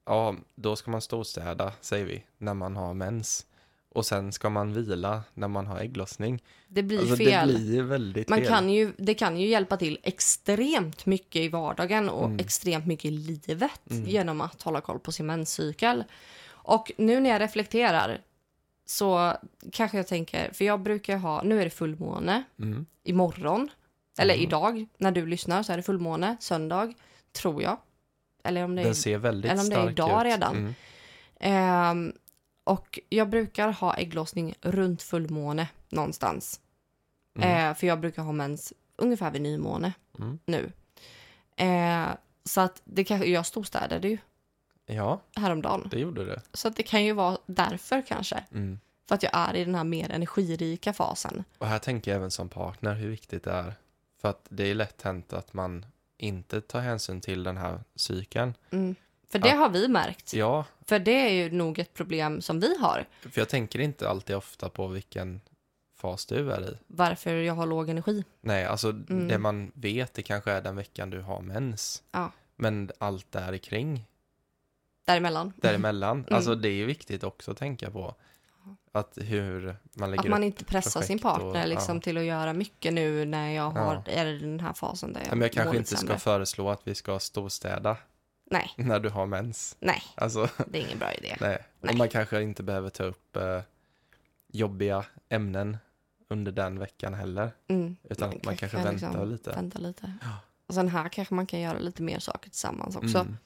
[0.06, 3.46] Ja, då ska man storstäda, säger vi, när man har mens.
[3.90, 6.44] Och sen ska man vila när man har ägglossning.
[6.68, 7.48] Det blir Alltså fel.
[7.54, 8.48] det blir väldigt Man fel.
[8.48, 12.40] kan ju, det kan ju hjälpa till extremt mycket i vardagen och Mm.
[12.40, 14.06] extremt mycket i livet Mm.
[14.06, 16.04] genom att hålla koll på sin menscykel.
[16.68, 18.22] Och nu när jag reflekterar
[18.86, 19.34] så
[19.72, 22.86] kanske jag tänker, för jag brukar ha, nu är det fullmåne Mm.
[23.04, 23.70] imorgon,
[24.20, 24.44] eller Mm.
[24.48, 26.94] idag när du lyssnar så är det fullmåne, söndag,
[27.32, 27.78] tror jag.
[28.44, 30.34] Eller om det är Den ser väldigt eller om det är idag ut.
[30.34, 30.56] redan.
[30.58, 30.74] Mm.
[31.40, 32.14] Ehm,
[32.64, 36.60] och jag brukar ha ägglossning runt fullmåne någonstans.
[37.40, 37.70] Mm.
[37.72, 40.40] Eh, för jag brukar ha mens ungefär vid nymåne Mm.
[40.46, 40.72] nu.
[41.56, 42.08] Eh,
[42.44, 44.18] så att det kanske, jag storstädade ju
[44.90, 45.88] Ja, häromdagen.
[45.92, 46.42] det gjorde det.
[46.54, 48.44] Så att det kan ju vara därför kanske.
[48.52, 48.80] Mm.
[49.08, 51.44] För att jag är i den här mer energirika fasen.
[51.58, 53.74] Och här tänker jag även som partner hur viktigt det är.
[54.22, 55.86] För att det är lätt hänt att man
[56.18, 58.54] inte tar hänsyn till den här cykeln.
[58.72, 58.96] Mm.
[59.32, 59.56] För det Ja.
[59.56, 60.34] har vi märkt.
[60.34, 63.06] Ja, För det är ju nog ett problem som vi har.
[63.22, 65.42] för jag tänker inte alltid ofta på vilken
[65.98, 66.78] fas du är i.
[66.88, 68.24] Varför jag har låg energi.
[68.42, 69.28] Nej, alltså Mm.
[69.28, 72.04] det man vet det kanske är den veckan du har mens.
[72.12, 72.32] Ja.
[72.56, 74.06] Men allt där kring,
[75.08, 75.54] Däremellan.
[75.56, 76.34] däremellan, Mm.
[76.36, 78.16] alltså det är ju viktigt också att tänka på.
[78.92, 82.02] Att hur man lägger Att man inte pressar sin projekt och- partner liksom, ja.
[82.02, 84.12] till att göra mycket nu när jag har, Ja.
[84.12, 86.20] är i den här fasen där jag Men jag kanske inte ska sämre.
[86.20, 87.98] föreslå att vi ska storstäda
[88.52, 89.76] Nej, när du har mens.
[89.80, 91.38] nej, Alltså, det är ingen bra idé.
[91.42, 91.58] nej.
[91.82, 91.92] Nej.
[91.92, 93.62] Och man kanske inte behöver ta upp eh,
[94.48, 95.78] jobbiga ämnen
[96.30, 97.52] under den veckan heller.
[97.68, 97.96] Mm.
[98.04, 99.52] Utan man kanske väntar liksom lite.
[99.52, 100.14] Vänta lite.
[100.22, 100.30] Ja.
[100.68, 103.18] Och sen här kanske man kan göra lite mer saker tillsammans också.
[103.20, 103.38] Mm.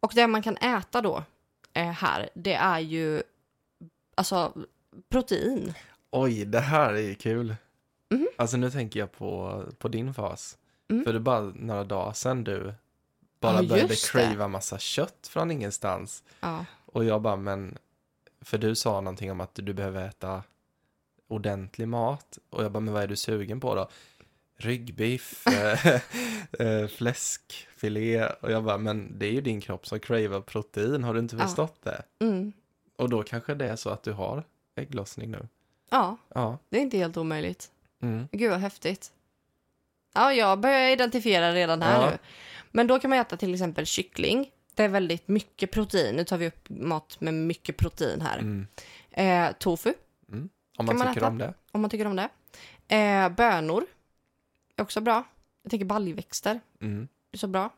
[0.00, 1.24] Och det man kan äta då
[1.72, 3.22] eh, här, det är ju
[4.14, 4.52] alltså
[5.08, 5.74] protein.
[6.10, 7.56] Oj, det här är ju kul.
[8.10, 8.28] Mhm.
[8.36, 10.58] Alltså nu tänker jag på, på din fas.
[10.90, 11.04] Mm.
[11.04, 12.74] För det är bara några dagar sedan du
[13.40, 16.22] bara Ja, började crava massa kött från ingenstans.
[16.40, 16.64] Ja.
[16.86, 17.78] Och jag bara, men...
[18.42, 20.42] För du sa någonting om att du behöver äta
[21.28, 22.38] ordentlig mat.
[22.50, 23.88] Och jag bara, men vad är du sugen på då?
[24.60, 25.86] Ryggbiff, eh,
[26.66, 28.26] eh, fläskfilé.
[28.26, 31.04] Och jag bara, men det är ju din kropp som cravar protein.
[31.04, 31.42] Har du inte Ja.
[31.46, 32.02] förstått det?
[32.20, 32.52] Mm.
[32.96, 34.44] Och då kanske det är så att du har
[34.76, 35.48] ägglossning nu.
[35.90, 36.58] ja, Ja.
[36.68, 37.70] det är inte helt omöjligt.
[38.02, 38.28] Mm.
[38.32, 39.12] Gud vad häftigt.
[40.14, 42.10] Ja, jag börjar identifiera redan här Ja.
[42.10, 42.18] nu.
[42.70, 44.50] Men då kan man äta till exempel kyckling.
[44.74, 46.16] Det är väldigt mycket protein.
[46.16, 48.38] Nu tar vi upp mat med mycket protein här.
[48.38, 48.66] Mm.
[49.10, 49.92] Eh, tofu,
[50.32, 50.48] Mm.
[50.78, 51.28] Om man man tycker äta?
[51.28, 51.54] om det.
[51.72, 52.28] om man tycker om det.
[52.96, 53.84] Eh, bönor
[54.80, 55.24] är också bra.
[55.62, 56.60] Jag tänker baljväxter.
[56.80, 57.08] Mm.
[57.30, 57.70] Det är så bra.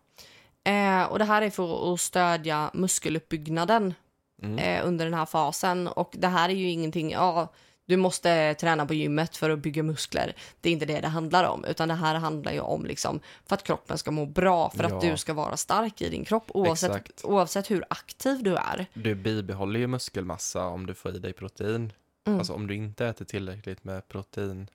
[0.65, 3.95] Eh, och det här är för att stödja muskeluppbyggnaden
[4.43, 4.59] Mm.
[4.59, 5.89] eh, under den här fasen.
[5.89, 7.53] Och det här är ju ingenting, ja,
[7.87, 10.35] du måste träna på gymmet för att bygga muskler.
[10.61, 13.55] Det är inte det det handlar om, utan det här handlar ju om liksom för
[13.55, 14.97] att kroppen ska må bra, för Ja.
[14.97, 17.25] att du ska vara stark i din kropp oavsett, Exakt.
[17.25, 18.87] oavsett hur aktiv du är.
[18.95, 21.93] Du bibehåller ju muskelmassa om du får i dig protein.
[22.27, 22.39] Mm.
[22.39, 24.69] Alltså om du inte äter tillräckligt med protein,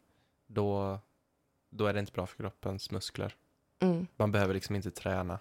[0.48, 1.00] då,
[1.78, 3.36] då är det inte bra för kroppens muskler.
[3.82, 4.08] Mm.
[4.16, 5.40] Man behöver liksom inte träna.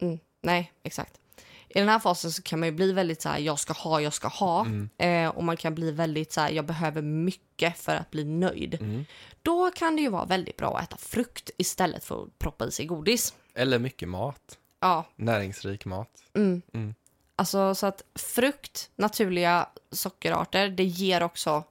[0.00, 0.18] Mm.
[0.42, 1.20] Nej, exakt.
[1.68, 4.00] I den här fasen så kan man ju bli väldigt så här, jag ska ha,
[4.00, 4.60] jag ska ha.
[4.60, 4.88] Mm.
[4.98, 8.74] Eh, och man kan bli väldigt så här, jag behöver mycket för att bli nöjd.
[8.74, 9.04] Mm.
[9.42, 12.70] Då kan det ju vara väldigt bra att äta frukt istället för att proppa i
[12.70, 13.34] sig godis.
[13.54, 14.58] Eller mycket mat.
[14.80, 16.22] Ja, Näringsrik mat.
[16.34, 16.62] mm.
[16.72, 16.94] Mm.
[17.36, 21.64] Alltså så att frukt, naturliga sockerarter, det ger också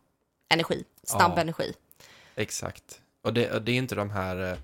[0.49, 0.83] energi.
[1.03, 1.41] Snabb Ja.
[1.41, 1.73] energi.
[2.35, 3.01] Exakt.
[3.27, 4.57] Och det, och det är inte de här eh,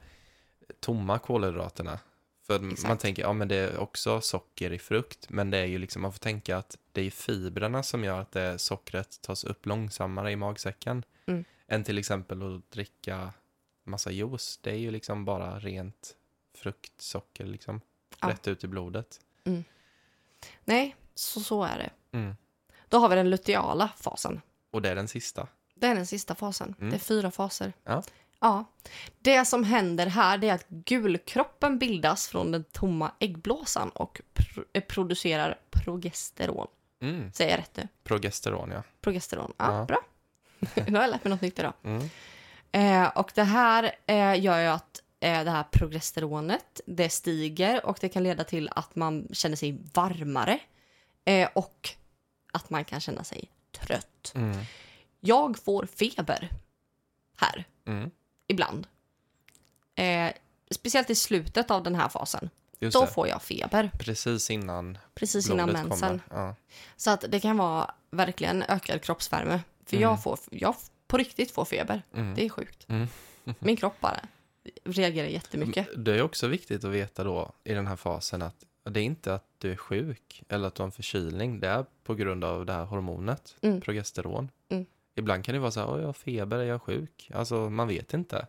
[0.80, 1.99] tomma kolhydraterna.
[2.47, 2.88] För Exakt.
[2.88, 6.02] man tänker, ja men det är också socker i frukt, men det är ju liksom,
[6.02, 10.32] man får tänka att det är fibrerna som gör att det sockret tas upp långsammare
[10.32, 11.04] i magsäcken.
[11.26, 11.45] Mm.
[11.67, 13.34] Än till exempel att dricka
[13.84, 14.60] massa juice.
[14.62, 16.15] Det är ju liksom bara rent
[16.58, 17.82] fruktsocker liksom.
[18.21, 18.30] Ja.
[18.30, 19.19] Rätt ut i blodet.
[20.63, 22.17] Nej, så, så är det.
[22.17, 22.36] Mm.
[22.89, 24.41] Då har vi den luteala fasen.
[24.71, 25.47] Och det är den sista.
[25.76, 26.76] Det är den sista fasen.
[26.80, 26.89] Mm.
[26.89, 27.73] Det är fyra faser.
[27.84, 28.04] Ja.
[28.43, 28.65] Ja.
[29.19, 34.82] Det som händer här är att gulkroppen bildas från den tomma äggblåsan och pr- eh,
[34.84, 36.67] producerar progesteron.
[37.01, 37.32] Mm.
[37.34, 37.88] Säger jag rätt nu?
[38.03, 38.84] Progesteron ja.
[39.01, 39.53] Progesteron.
[39.58, 39.86] Ja, Ja.
[39.86, 39.97] bra.
[40.88, 41.73] Nu har jag lärt mig något nytt idag.
[41.84, 42.10] Mm.
[42.71, 47.97] Eh, och det här eh, gör ju att eh, det här progesteronet det stiger och
[48.01, 50.60] det kan leda till att man känner sig varmare
[51.25, 51.89] eh, och
[52.53, 54.32] att man kan känna sig trött.
[54.36, 54.58] Mm.
[55.19, 56.49] Jag får feber
[57.38, 58.12] här Mm.
[58.47, 58.88] Ibland.
[59.95, 60.32] Eh,
[60.71, 62.49] speciellt i slutet av den här fasen.
[62.79, 63.12] Just Då det.
[63.12, 66.21] får jag feber Precis innan precis innan mensen.
[66.29, 66.56] Ja.
[66.97, 69.62] Så att det kan vara verkligen ökad kroppsvärme.
[69.86, 70.10] För Mm.
[70.10, 70.75] jag får jag
[71.08, 72.01] på riktigt får feber.
[72.13, 72.36] Mm.
[72.36, 72.86] Det är sjukt.
[72.89, 73.08] Mm.
[73.60, 74.19] Min kropp bara
[74.84, 75.88] reagerar jättemycket.
[75.97, 79.34] Det är också viktigt att veta då i den här fasen att det är inte
[79.36, 81.60] att du är sjuk eller att du har en förkylning.
[81.60, 83.82] Det är på grund av det här hormonet, Mm.
[83.82, 84.49] progesteron.
[85.15, 87.32] Ibland kan det vara så här, "Oj, jag har feber, är jag sjuk?
[87.34, 88.47] Alltså, man vet inte.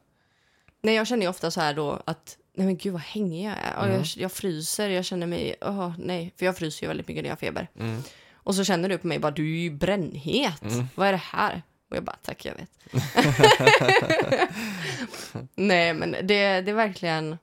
[0.82, 3.56] Nej, jag känner ju ofta så här då att nej men gud vad hängig jag
[3.62, 3.84] är.
[3.84, 3.96] Mm.
[3.96, 6.32] jag, jag fryser, jag känner mig, åh nej.
[6.36, 7.68] För jag fryser ju väldigt mycket när jag har feber.
[7.78, 8.02] Mm.
[8.34, 10.62] Och så känner du på mig bara, du är ju brännhet.
[10.62, 10.86] Mm.
[10.94, 11.62] Vad är det här?
[11.90, 12.70] Och jag bara, tack jag vet.
[15.54, 17.38] nej men det, det är verkligen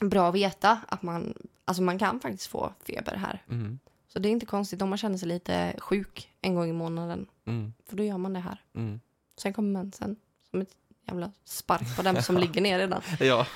[0.00, 3.42] bra att veta att man, alltså man kan faktiskt få feber här.
[3.50, 3.78] Mm.
[4.14, 7.26] Så det är inte konstigt om man känner sig lite sjuk en gång i månaden.
[7.46, 7.74] Mm.
[7.88, 8.62] För då gör man det här.
[8.74, 9.00] Mm.
[9.36, 10.16] Sen kommer mensen
[10.50, 13.02] som ett jävla spark på den som ligger ner redan.
[13.20, 13.46] Ja,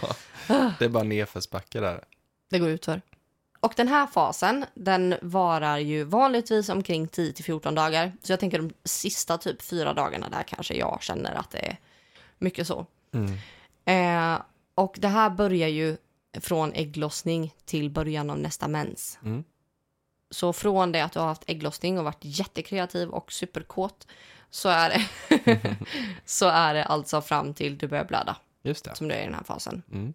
[0.79, 2.05] det är bara nedförsbacke där.
[2.51, 3.03] Det går utför.
[3.61, 8.13] Och den här fasen, den varar ju vanligtvis omkring 10-14 dagar.
[8.23, 11.77] Så jag tänker de sista typ fyra dagarna där kanske jag känner att det är
[12.39, 12.87] mycket så.
[13.13, 13.35] Mm.
[13.85, 14.41] Eh,
[14.75, 15.97] och det här börjar ju
[16.41, 19.19] från ägglossning till början av nästa mens.
[19.23, 19.45] Mm.
[20.31, 24.07] Så från det att du har haft ägglossning och varit jättekreativ och superkåt
[24.51, 25.07] så är det,
[26.25, 28.95] så är det alltså fram till du börjar blöda Just det.
[28.95, 29.83] som du är i den här fasen.
[29.93, 30.15] Mm.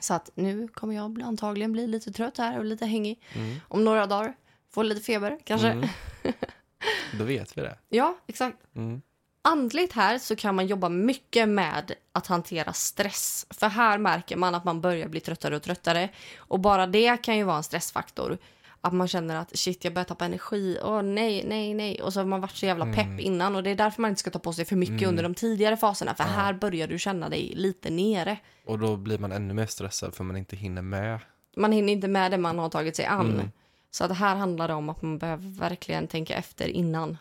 [0.00, 3.22] Så att nu kommer jag antagligen bli lite trött här och lite hängig.
[3.32, 3.60] Mm.
[3.68, 4.34] Om några dagar.
[4.70, 5.68] Få lite feber kanske.
[5.68, 5.88] Mm.
[7.18, 7.78] Då vet vi det.
[7.88, 8.58] Ja, exakt.
[8.74, 9.02] Mm.
[9.42, 13.46] Andligt här så kan man jobba mycket med att hantera stress.
[13.50, 16.08] För här märker man att man börjar bli tröttare och tröttare.
[16.36, 18.38] Och bara det kan ju vara en stressfaktor.
[18.84, 20.78] Att man känner att shit, jag börjar tappa energi.
[20.82, 22.02] Åh nej, nej, nej.
[22.02, 23.18] Och så har man varit så jävla pepp Mm.
[23.20, 23.56] innan.
[23.56, 25.08] Och det är därför man inte ska ta på sig för mycket Mm.
[25.08, 26.14] under de tidigare faserna.
[26.14, 26.30] För Ja.
[26.30, 28.36] här börjar du känna dig lite nere.
[28.66, 31.18] Och då blir man ännu mer stressad för man inte hinner med.
[31.56, 33.32] Man hinner inte med det man har tagit sig an.
[33.34, 33.50] Mm.
[33.90, 37.18] Så att här handlar det om att man behöver verkligen tänka efter innan.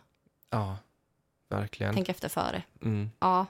[0.49, 0.77] Ja,
[1.49, 1.93] verkligen.
[1.93, 2.63] Tänka efter före.
[2.81, 3.09] Mm.
[3.19, 3.45] Ja.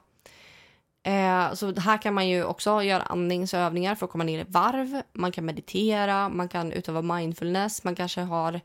[1.03, 5.01] Eh, så här kan man ju också göra andningsövningar för att komma ner i varv.
[5.13, 7.83] Man kan meditera, man kan utöva mindfulness.
[7.83, 8.61] Man kanske har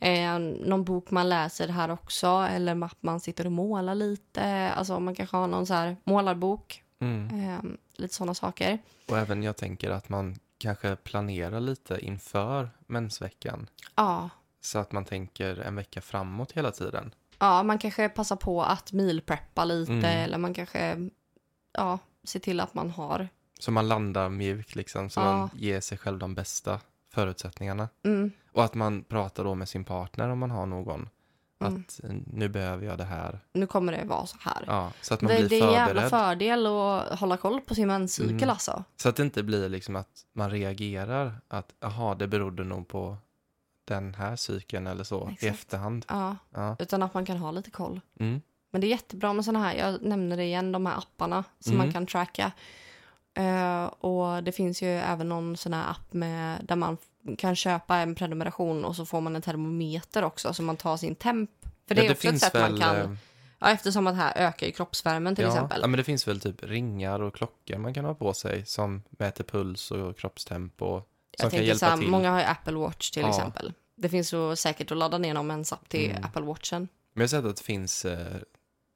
[0.00, 2.26] eh, någon bok man läser här också.
[2.26, 4.72] Eller att man sitter och målar lite.
[4.76, 6.82] Alltså man kanske har någon så här målarbok.
[6.98, 7.40] Mm.
[7.40, 7.60] Eh,
[7.96, 8.78] lite sådana saker.
[9.08, 13.66] Och även jag tänker att man kanske planerar lite inför mensveckan.
[13.94, 14.30] Ja.
[14.60, 17.14] Så att man tänker en vecka framåt hela tiden.
[17.38, 19.92] ja, man kanske passar på att mealpreppa lite.
[19.92, 20.04] Mm.
[20.04, 21.10] Eller man kanske
[21.72, 23.28] ja, ser till att man har.
[23.58, 25.24] Så man landar mjukt liksom, så Ja.
[25.36, 26.80] man ger sig själv de bästa
[27.10, 27.88] förutsättningarna.
[28.04, 31.08] Mm, Och att man pratar då med sin partner om man har någon.
[31.60, 31.74] Mm.
[31.88, 33.40] Att eh, nu behöver jag det här.
[33.52, 34.64] nu kommer det vara så här.
[34.66, 37.74] Ja, så att man det, blir det är en jävla fördel att hålla koll på
[37.74, 38.50] sin menscykel Mm.
[38.50, 38.84] alltså.
[38.96, 43.16] Så att det inte blir liksom att man reagerar att jaha, det berodde nog på
[43.84, 45.54] den här cykeln eller så i Exakt.
[45.54, 46.04] efterhand.
[46.08, 46.76] Ja, Ja.
[46.78, 48.00] utan att man kan ha lite koll.
[48.20, 48.40] Mm.
[48.72, 51.72] Men det är jättebra med sådana här, jag nämner det igen, de här apparna som
[51.74, 51.86] Mm.
[51.86, 52.52] man kan tracka.
[53.34, 56.96] Eh, och det finns ju även någon sån här app med, där man
[57.38, 61.14] kan köpa en prenumeration och så får man en termometer också så man tar sin
[61.14, 61.50] temp.
[61.88, 63.10] För det Ja, är också ett sätt man kan, eh,
[63.58, 65.78] ja, eftersom att det här ökar ju kroppsvärmen till ja, exempel.
[65.80, 69.02] Ja, men det finns väl typ ringar och klockor man kan ha på sig som
[69.10, 70.86] mäter puls och kroppstempo.
[70.96, 71.04] Som
[71.42, 72.08] jag kan hjälpa så här, till.
[72.08, 73.28] många har ju Apple Watch till Ja.
[73.28, 73.72] exempel.
[73.96, 76.24] Det finns ju säkert att ladda ner någon mensapp till Mm.
[76.24, 76.88] Apple Watchen.
[77.14, 78.36] Men jag har sett att det finns eh,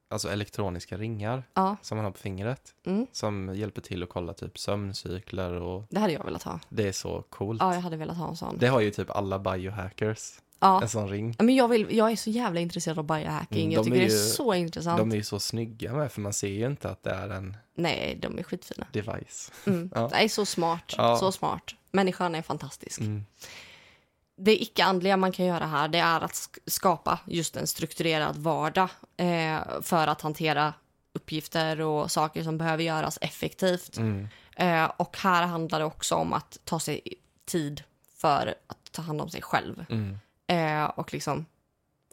[0.09, 2.75] alltså elektroniska ringar Ja, som man har på fingret.
[2.87, 3.07] mm.
[3.13, 6.61] Som hjälper till att kolla typ sömncykler och det hade jag velat ha.
[6.69, 7.63] det är så coolt.
[7.63, 8.59] Ja, jag hade velat ha en sån.
[8.59, 10.33] Det har ju typ alla biohackers.
[10.61, 10.83] Ja.
[10.83, 11.37] En sån ring.
[11.39, 13.61] Men jag, vill, jag är så jävla intresserad av biohacking.
[13.61, 14.99] Mm, jag tycker är det är ju- så intressant.
[14.99, 17.57] De är ju så snygga med för man ser ju inte att det är en
[17.75, 18.87] Nej, de är skitfina.
[18.93, 19.53] device.
[19.67, 19.91] Mm.
[19.95, 20.09] Ja.
[20.09, 20.95] Det är så smart.
[20.97, 21.17] Ja.
[21.17, 21.75] Så smart.
[21.91, 23.01] Människan är fantastisk.
[23.01, 23.25] Mm.
[24.39, 28.89] Det icke-andliga man kan göra här det är att sk- skapa just en strukturerad vardag
[29.17, 30.75] eh, för att hantera
[31.13, 33.97] uppgifter och saker som behöver göras effektivt.
[33.97, 34.29] Mm.
[34.57, 37.01] Eh, och här handlar det också om att ta sig
[37.47, 37.83] tid
[38.17, 39.85] för att ta hand om sig själv.
[39.91, 40.19] Mm.
[40.47, 41.47] Eh, och liksom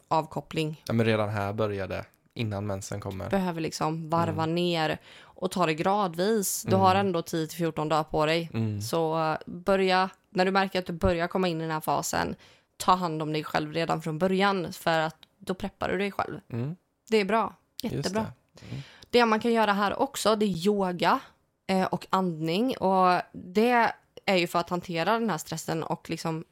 [0.08, 0.82] avkoppling.
[0.86, 2.04] Ja, men redan här började
[2.34, 3.30] innan mensen kommer.
[3.30, 4.54] Behöver liksom varva Mm.
[4.54, 6.62] ner och ta det gradvis.
[6.62, 6.80] Du Mm.
[6.80, 8.50] har ändå 10-14 dagar på dig.
[8.54, 8.82] Mm.
[8.82, 12.36] Så eh, börja, när du märker att du börjar komma in i den här fasen,
[12.76, 16.40] ta hand om dig själv redan från början för att då preppar du dig själv.
[16.48, 16.76] Mm.
[17.08, 17.54] Det är bra.
[17.82, 18.26] Jättebra.
[18.52, 18.66] det.
[18.70, 18.82] Mm.
[19.10, 21.20] Det man kan göra här också, det är yoga
[21.66, 22.76] eh, och andning.
[22.76, 23.92] Och det
[24.26, 26.44] är ju för att hantera den här stressen och liksom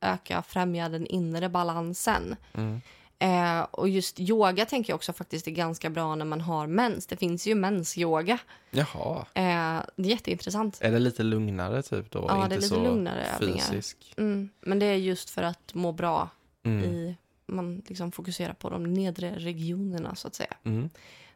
[0.00, 2.36] öka, främja den inre balansen.
[2.54, 2.80] Mm.
[3.22, 7.06] Eh, och just yoga tänker jag också faktiskt är ganska bra när man har mens.
[7.06, 8.38] Det finns ju mensyoga.
[8.70, 9.26] Jaha.
[9.34, 10.78] Eh, det är jätteintressant.
[10.80, 12.24] Är det lite lugnare typ då?
[12.28, 14.14] Ja, det är lite så lugnare fysisk?
[14.16, 16.28] Mm, men det är just för att må bra
[16.62, 16.84] Mm.
[16.84, 17.16] i...
[17.46, 20.54] Man liksom fokuserar på de nedre regionerna, så att säga.
[20.64, 20.90] Mm.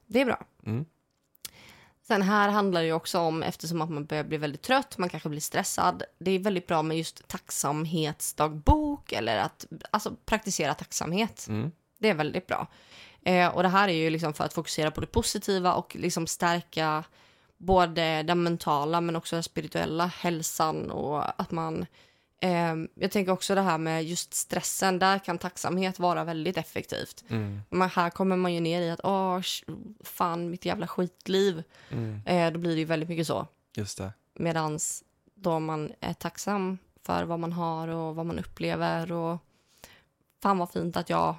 [0.07, 0.45] Det är bra.
[0.67, 0.85] Mm.
[2.03, 5.29] Sen här handlar det också om, eftersom att man börjar bli väldigt trött, man kanske
[5.29, 6.03] blir stressad.
[6.19, 11.47] Det är väldigt bra med just tacksamhetsdagbok eller att alltså, praktisera tacksamhet.
[11.49, 11.73] Mm.
[11.99, 12.69] Det är väldigt bra.
[13.25, 16.27] Eh, och det här är ju liksom för att fokusera på det positiva och liksom
[16.27, 17.05] stärka
[17.57, 21.87] både den mentala men också den spirituella hälsan och att man...
[22.41, 27.25] Eh, jag tänker också det här med just stressen, där kan tacksamhet vara väldigt effektivt.
[27.29, 27.61] Mm.
[27.71, 29.41] Men här kommer man ju ner i att åh,
[30.05, 31.63] fan mitt jävla skitliv.
[31.91, 32.21] Mm.
[32.27, 33.47] Eh, då blir det ju väldigt mycket så.
[33.77, 34.13] Just det.
[34.35, 39.39] Medans då man är tacksam för vad man har och vad man upplever och
[40.43, 41.37] fan vad fint att jag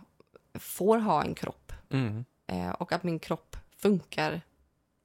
[0.54, 2.26] får ha en kropp Mm.
[2.48, 4.42] eh, och att min kropp funkar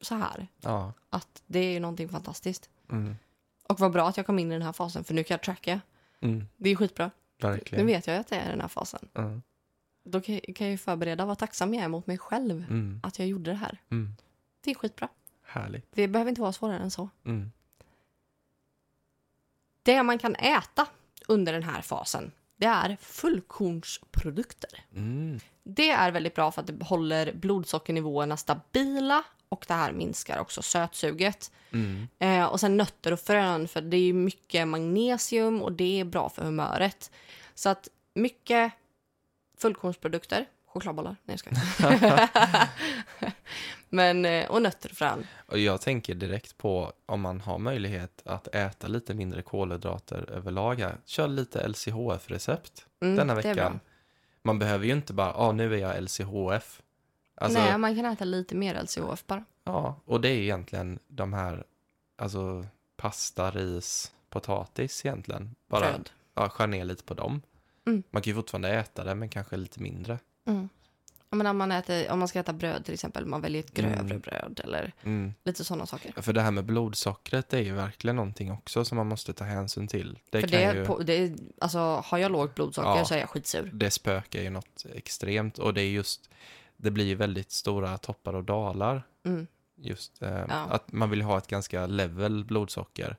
[0.00, 0.48] så här.
[0.60, 0.92] Ja.
[1.10, 2.70] Att det är ju någonting fantastiskt.
[2.90, 3.16] Mm.
[3.68, 5.42] Och vad bra att jag kom in i den här fasen för nu kan jag
[5.42, 5.80] tracka.
[6.20, 6.48] Mm.
[6.56, 7.10] Det är skitbra.
[7.42, 7.86] Nu Verkligen.
[7.86, 9.08] vet jag att det är den här fasen.
[9.14, 9.42] Mm.
[10.04, 13.00] Då kan kan jag ju förbereda vad tacksam jag är mot mig själv Mm.
[13.02, 13.78] att jag gjorde det här.
[13.90, 14.14] Mm.
[14.60, 15.08] Det är skitbra.
[15.42, 15.86] Härligt.
[15.92, 17.08] Det behöver inte vara svårare än så.
[17.24, 17.52] Mm.
[19.82, 20.86] Det man kan äta
[21.28, 24.84] under den här fasen, det är fullkornsprodukter.
[24.94, 25.40] Mm.
[25.62, 30.62] Det är väldigt bra för att det håller blodsockernivåerna stabila och det här minskar också
[30.62, 31.52] sötsuget.
[31.72, 32.08] Mm.
[32.18, 36.28] Eh, och sen nötter och frön, för det är mycket magnesium och det är bra
[36.28, 37.10] för humöret.
[37.54, 38.72] Så att mycket
[39.58, 42.28] fullkornsprodukter, chokladbollar, nej jag skojar.
[43.92, 45.26] Men, eh, och nötter och frön.
[45.46, 50.80] Och jag tänker direkt på om man har möjlighet att äta lite mindre kolhydrater överlag
[50.80, 50.96] här.
[51.04, 53.80] Kör lite LCHF-recept Mm, denna veckan.
[54.42, 56.82] Man behöver ju inte bara, ja nu är jag LCHF.
[57.34, 59.44] Alltså, Nej, man kan äta lite mer LCHF bara.
[59.64, 61.64] ja, och det är egentligen de här,
[62.16, 62.66] alltså
[62.96, 65.54] pasta, ris, potatis egentligen.
[65.68, 65.94] Bara
[66.34, 67.42] ja, skär ner lite på dem.
[67.86, 68.02] Mm.
[68.10, 70.18] Man kan ju fortfarande äta det, men kanske lite mindre.
[70.46, 70.68] Mm.
[71.32, 73.98] Men om, man äter, om man ska äta bröd till exempel, man väljer ett grövre
[74.00, 74.20] Mm.
[74.20, 75.34] bröd eller Mm.
[75.44, 76.22] lite sådana saker.
[76.22, 79.88] För det här med blodsockret är ju verkligen någonting också som man måste ta hänsyn
[79.88, 80.18] till.
[80.30, 83.04] Det, För det, ju, på, det, alltså, har jag lågt blodsocker Ja.
[83.04, 83.70] så är jag skitsur.
[83.74, 86.30] det spökar ju något extremt och det är just,
[86.76, 89.02] det blir ju väldigt stora toppar och dalar.
[89.24, 89.46] Mm.
[89.76, 90.54] Just eh, Ja.
[90.54, 93.16] att man vill ha ett ganska level blodsocker,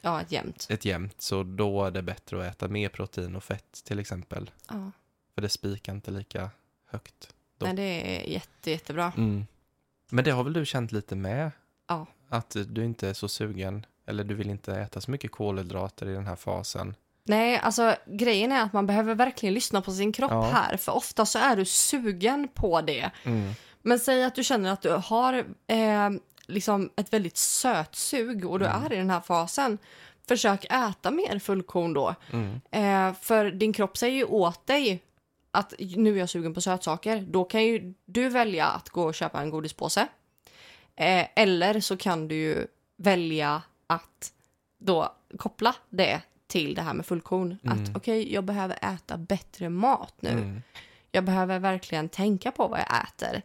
[0.00, 0.66] Ja, ett jämnt.
[0.70, 4.50] ett jämnt, så då är det bättre att äta mer protein och fett till exempel.
[4.68, 4.90] Ja.
[5.34, 6.50] För det spikar inte lika
[6.86, 7.34] högt.
[7.58, 9.12] Då- Nej, det är jätte, jättebra.
[9.16, 9.46] Mm.
[10.10, 11.50] Men det har väl du känt lite med?
[11.88, 12.06] Ja.
[12.28, 16.12] Att du inte är så sugen, eller du vill inte äta så mycket kolhydrater i
[16.12, 16.94] den här fasen.
[17.24, 20.42] Nej, alltså grejen är att man behöver verkligen lyssna på sin kropp Ja.
[20.42, 20.76] här.
[20.76, 23.10] För ofta så är du sugen på det.
[23.24, 23.52] Mm.
[23.82, 25.34] Men säg att du känner att du har
[25.66, 26.10] eh,
[26.46, 28.84] liksom ett väldigt sötsug och du Mm.
[28.84, 29.78] är i den här fasen.
[30.28, 32.14] Försök äta mer fullkorn då.
[32.32, 32.60] Mm.
[32.70, 35.02] Eh, för din kropp säger ju åt dig
[35.58, 37.24] att nu är jag sugen på sötsaker.
[37.28, 40.08] Då kan ju du välja att gå och köpa en godispåse.
[40.96, 44.32] Eh, eller så kan du ju välja att
[44.78, 47.58] då koppla det till det här med fullkorn.
[47.62, 47.82] Mm.
[47.82, 50.30] Att okej, jag behöver äta bättre mat nu.
[50.30, 50.62] Mm.
[51.10, 53.42] Jag behöver verkligen tänka på vad jag äter.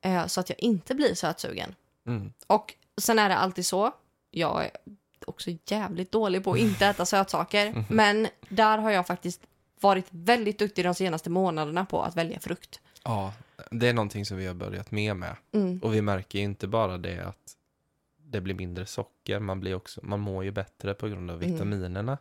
[0.00, 1.74] Eh, så att jag inte blir sötsugen.
[2.06, 2.32] Mm.
[2.46, 3.92] Och sen är det alltid så.
[4.30, 4.70] Jag är
[5.26, 7.84] också jävligt dålig på att inte äta sötsaker.
[7.90, 9.40] Men där har jag faktiskt
[9.80, 12.80] varit väldigt duktig de senaste månaderna på att välja frukt.
[13.04, 13.34] Ja,
[13.70, 15.36] det är någonting som vi har börjat med med.
[15.52, 15.78] Mm.
[15.82, 17.54] Och vi märker ju inte bara det att
[18.16, 21.52] det blir mindre socker, man, blir också, man mår ju bättre på grund av Mm.
[21.52, 22.18] vitaminerna.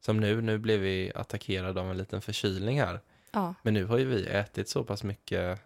[0.00, 3.00] Som nu, nu blev vi attackerade av en liten förkylning här.
[3.32, 3.54] Ja.
[3.62, 5.58] Men nu har ju vi ätit så pass mycket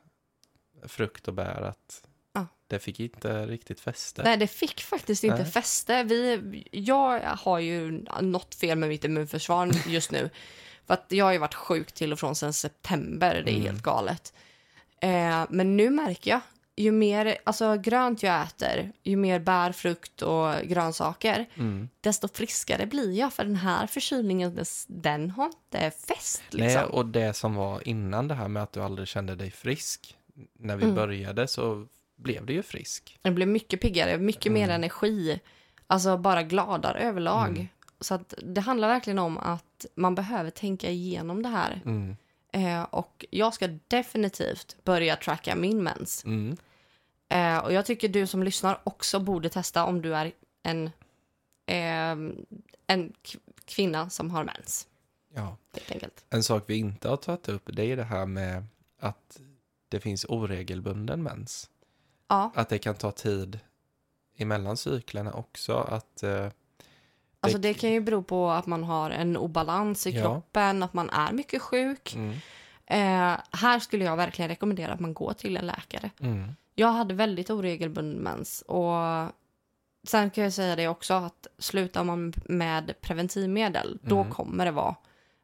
[0.83, 2.47] frukt och bär att Ja.
[2.67, 4.23] det fick inte riktigt fäste.
[4.23, 5.51] Nej, det fick faktiskt inte Nej.
[5.53, 6.03] fäste.
[6.03, 10.31] Vi, jag har ju något fel med mitt immunförsvar just nu.
[10.87, 13.43] För att jag har ju varit sjuk till och från sedan september.
[13.45, 13.67] Det är Mm.
[13.67, 14.33] helt galet.
[15.01, 16.41] Eh, men nu märker jag,
[16.77, 21.89] ju mer alltså, grönt jag äter, ju mer bär, frukt och grönsaker, Mm.
[22.01, 23.33] desto friskare blir jag.
[23.33, 26.43] För den här förkylningen, den har inte fäst.
[26.51, 26.67] Liksom.
[26.81, 30.17] Nej, och det som var innan det här med att du aldrig kände dig frisk.
[30.59, 30.95] När vi Mm.
[30.97, 33.19] började så blev du ju frisk.
[33.23, 34.75] Jag blev mycket piggare, mycket mer Mm.
[34.75, 35.41] energi.
[35.87, 37.69] Alltså bara gladare överlag.
[38.01, 41.83] Så att det handlar verkligen om att man behöver tänka igenom det här.
[41.85, 42.17] Mm.
[42.53, 46.25] Eh, och jag ska definitivt börja tracka min mens.
[46.25, 46.57] Mm.
[47.29, 50.33] Eh, och jag tycker du som lyssnar också borde testa om du är
[50.63, 50.87] en,
[51.67, 52.35] eh,
[52.87, 53.13] en
[53.65, 54.87] kvinna som har mens.
[55.35, 55.57] Ja.
[55.75, 56.25] Helt enkelt.
[56.31, 58.65] En sak vi inte har tagit upp det är det här med
[59.01, 59.41] att
[59.89, 61.71] det finns oregelbunden mens.
[62.29, 63.59] Ja, Att det kan ta tid
[64.37, 65.75] emellan cyklerna också.
[65.75, 66.49] Att, eh,
[67.45, 70.23] alltså det kan ju bero på att man har en obalans i Ja.
[70.23, 72.15] kroppen, att man är mycket sjuk.
[72.15, 72.37] mm,
[72.87, 76.11] Eh, här skulle jag verkligen rekommendera att man går till en läkare.
[76.21, 78.95] mm, Jag hade väldigt oregelbunden mens och
[80.09, 84.33] sen kan jag säga det också att slutar man med preventivmedel då Mm.
[84.33, 84.95] kommer det vara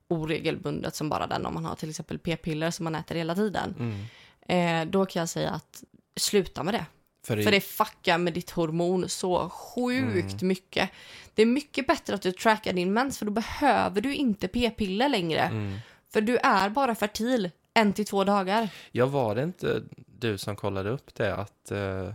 [0.09, 3.75] oregelbundet som bara den om man har till exempel p-piller som man äter hela tiden.
[3.79, 4.05] mm.
[4.87, 5.85] Eh, då kan jag säga att
[6.17, 6.87] sluta med det.
[7.35, 10.49] För, i, För det fuckar med ditt hormon så sjukt Mm.
[10.49, 10.91] mycket.
[11.35, 15.09] Det är mycket bättre att du trackar din mens för då behöver du inte p-piller
[15.09, 15.41] längre.
[15.41, 15.79] mm.
[16.13, 18.69] För du är bara fertil en till två dagar.
[18.93, 22.15] Ja, var det inte du som kollade upp det att eh,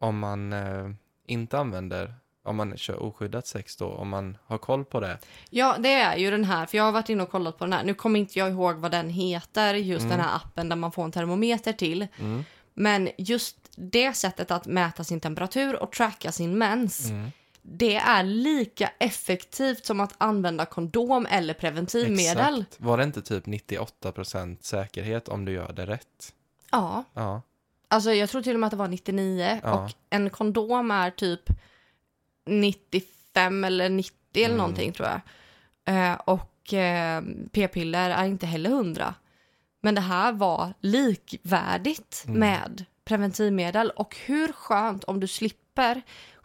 [0.00, 0.90] om man eh,
[1.26, 5.18] inte använder, om man kör oskyddat sex då, om man har koll på det.
[5.50, 7.72] Ja, det är ju den här, för jag har varit inne och kollat på den
[7.72, 7.84] här.
[7.84, 11.04] Nu kommer inte jag ihåg vad den heter, just den här appen där man får
[11.04, 12.06] en termometer till.
[12.20, 12.44] Mm.
[12.74, 17.30] Men just det sättet att mäta sin temperatur och tracka sin mens, Mm.
[17.62, 22.60] det är lika effektivt som att använda kondom eller preventivmedel.
[22.60, 22.80] Exakt.
[22.80, 26.32] Var det inte typ 98% säkerhet om du gör det rätt?
[26.70, 27.42] Ja, Ja.
[27.88, 29.72] alltså jag tror till och med att det var 99 Ja.
[29.84, 31.42] och en kondom är typ
[32.46, 34.56] 95 eller 90 eller Mm.
[34.58, 35.20] någonting tror jag.
[35.86, 37.22] Eh, och eh,
[37.52, 39.14] p-piller är inte heller 100.
[39.82, 42.40] Men det här var likvärdigt Mm.
[42.40, 46.02] med preventivmedel och hur skönt om du slipper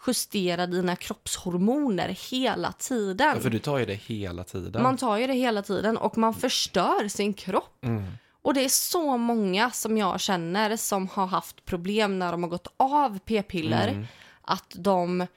[0.07, 3.31] justera dina kroppshormoner hela tiden.
[3.35, 4.83] ja, för du tar ju det hela tiden.
[4.83, 7.85] Man tar ju det hela tiden och man förstör sin kropp.
[7.85, 8.03] Mm.
[8.41, 12.49] Och det är så många som jag känner som har haft problem när de har
[12.49, 13.87] gått av p-piller.
[13.87, 14.05] Mm.
[14.41, 15.27] Att de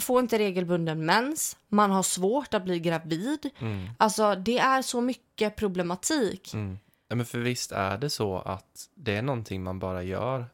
[0.00, 3.50] får inte regelbunden mens, man har svårt att bli gravid.
[3.58, 3.88] Mm.
[3.98, 6.54] Alltså det är så mycket problematik.
[6.54, 6.78] Mm.
[7.08, 10.46] Ja, men för visst är det så att det är någonting man bara gör.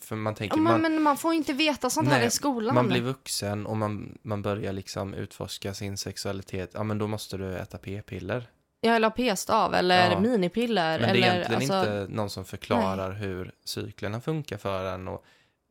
[0.00, 2.30] För man tänker, Ja, men, man, men man får inte veta sånt här Nej, i
[2.30, 2.74] skolan.
[2.74, 6.70] man blir vuxen och man, man börjar liksom utforska sin sexualitet.
[6.74, 8.50] Ja, men då måste du äta p-piller.
[8.80, 10.20] Ja, eller p-stav eller Ja.
[10.20, 11.00] minipiller.
[11.00, 15.08] Men det är eller, egentligen alltså, inte någon som förklarar hur cyklerna funkar för en.
[15.08, 15.24] Och,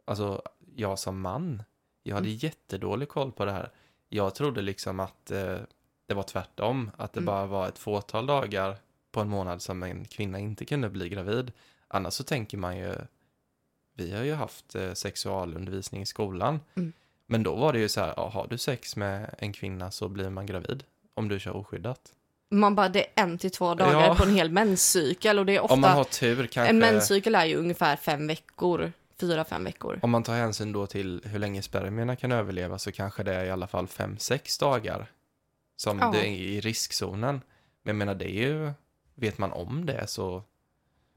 [0.05, 0.41] alltså,
[0.75, 1.63] jag som man,
[2.03, 2.37] jag hade Mm.
[2.37, 3.71] jättedålig koll på det här.
[4.09, 5.57] Jag trodde liksom att eh,
[6.07, 7.25] det var tvärtom, att det Mm.
[7.25, 8.75] bara var ett fåtal dagar
[9.11, 11.51] på en månad som en kvinna inte kunde bli gravid.
[11.87, 12.95] Annars så tänker man ju,
[13.95, 16.59] vi har ju haft eh, sexualundervisning i skolan.
[16.75, 16.93] Mm.
[17.25, 20.07] Men då var det ju så här, ja, har du sex med en kvinna så
[20.09, 20.83] blir man gravid.
[21.13, 22.13] Om du kör oskyddat.
[22.51, 24.15] Man bara, det är en till två dagar Ja.
[24.15, 26.69] på en hel menscykel och det är ofta, Om man har tur kanske.
[26.69, 29.99] en menscykel är ju ungefär fem veckor, fyra, fem veckor.
[30.01, 33.45] Om man tar hänsyn då till hur länge spermierna kan överleva så kanske det är
[33.45, 35.11] i alla fall 5-6 dagar
[35.75, 36.11] som Ja.
[36.11, 37.41] det är i riskzonen.
[37.83, 38.71] Men jag menar, det är ju,
[39.19, 40.43] vet man om det så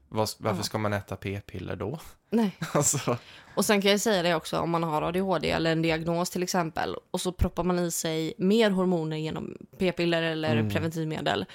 [0.09, 0.63] vad, varför Ja.
[0.63, 1.99] ska man äta p-piller då?
[2.29, 2.57] Nej.
[2.73, 3.17] alltså,
[3.55, 6.43] Och sen kan jag säga det också om man har ADHD eller en diagnos till
[6.43, 10.69] exempel och så proppar man i sig mer hormoner genom p-piller eller Mm.
[10.71, 11.45] preventivmedel.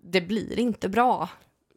[0.00, 1.28] Det blir inte bra.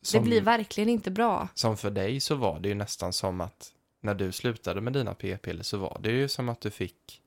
[0.01, 1.47] som, Det blir verkligen inte bra.
[1.53, 5.13] som för dig så var det ju nästan som att när du slutade med dina
[5.13, 7.21] p-piller så var det ju som att du fick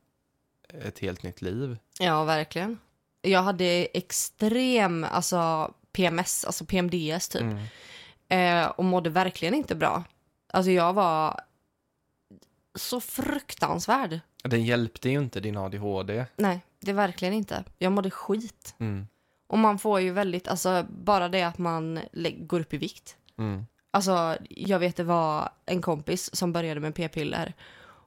[0.84, 1.78] ett helt nytt liv.
[2.00, 2.78] Ja, verkligen.
[3.22, 7.42] Jag hade extrem alltså, PMS, alltså PMDS typ.
[7.42, 7.66] Mm.
[8.28, 10.04] Eh, och mådde verkligen inte bra.
[10.52, 11.40] Alltså jag var
[12.74, 14.20] så fruktansvärd.
[14.42, 16.24] Den hjälpte ju inte din ADHD.
[16.36, 17.64] Nej, det verkligen inte.
[17.78, 18.74] Jag mådde skit.
[18.78, 19.06] Mm.
[19.46, 22.00] Och man får ju väldigt, alltså bara det att man
[22.36, 23.16] går upp i vikt.
[23.38, 23.66] Mm.
[23.90, 27.54] Alltså jag vet det var en kompis som började med p-piller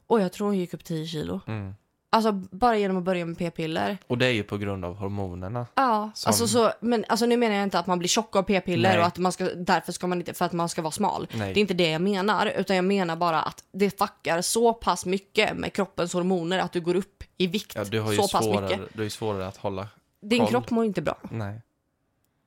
[0.07, 1.39] och jag tror hon gick upp 10 kilo.
[1.47, 1.75] Mm.
[2.13, 3.97] Alltså bara genom att börja med p-piller.
[4.07, 5.67] Och det är ju på grund av hormonerna.
[5.75, 8.43] Ja, Som- alltså så, men alltså nu menar jag inte att man blir tjock av
[8.43, 11.27] p-piller och att man ska, därför ska man inte, för att man ska vara smal.
[11.33, 11.53] Nej.
[11.53, 15.05] Det är inte det jag menar, utan jag menar bara att det fuckar så pass
[15.05, 18.37] mycket med kroppens hormoner att du går upp i vikt Ja, du har ju så
[18.37, 18.93] pass svårare, mycket.
[18.93, 19.87] du har ju svårare att hålla.
[20.21, 20.49] Din koll.
[20.49, 21.17] kropp mår inte bra.
[21.31, 21.61] Nej.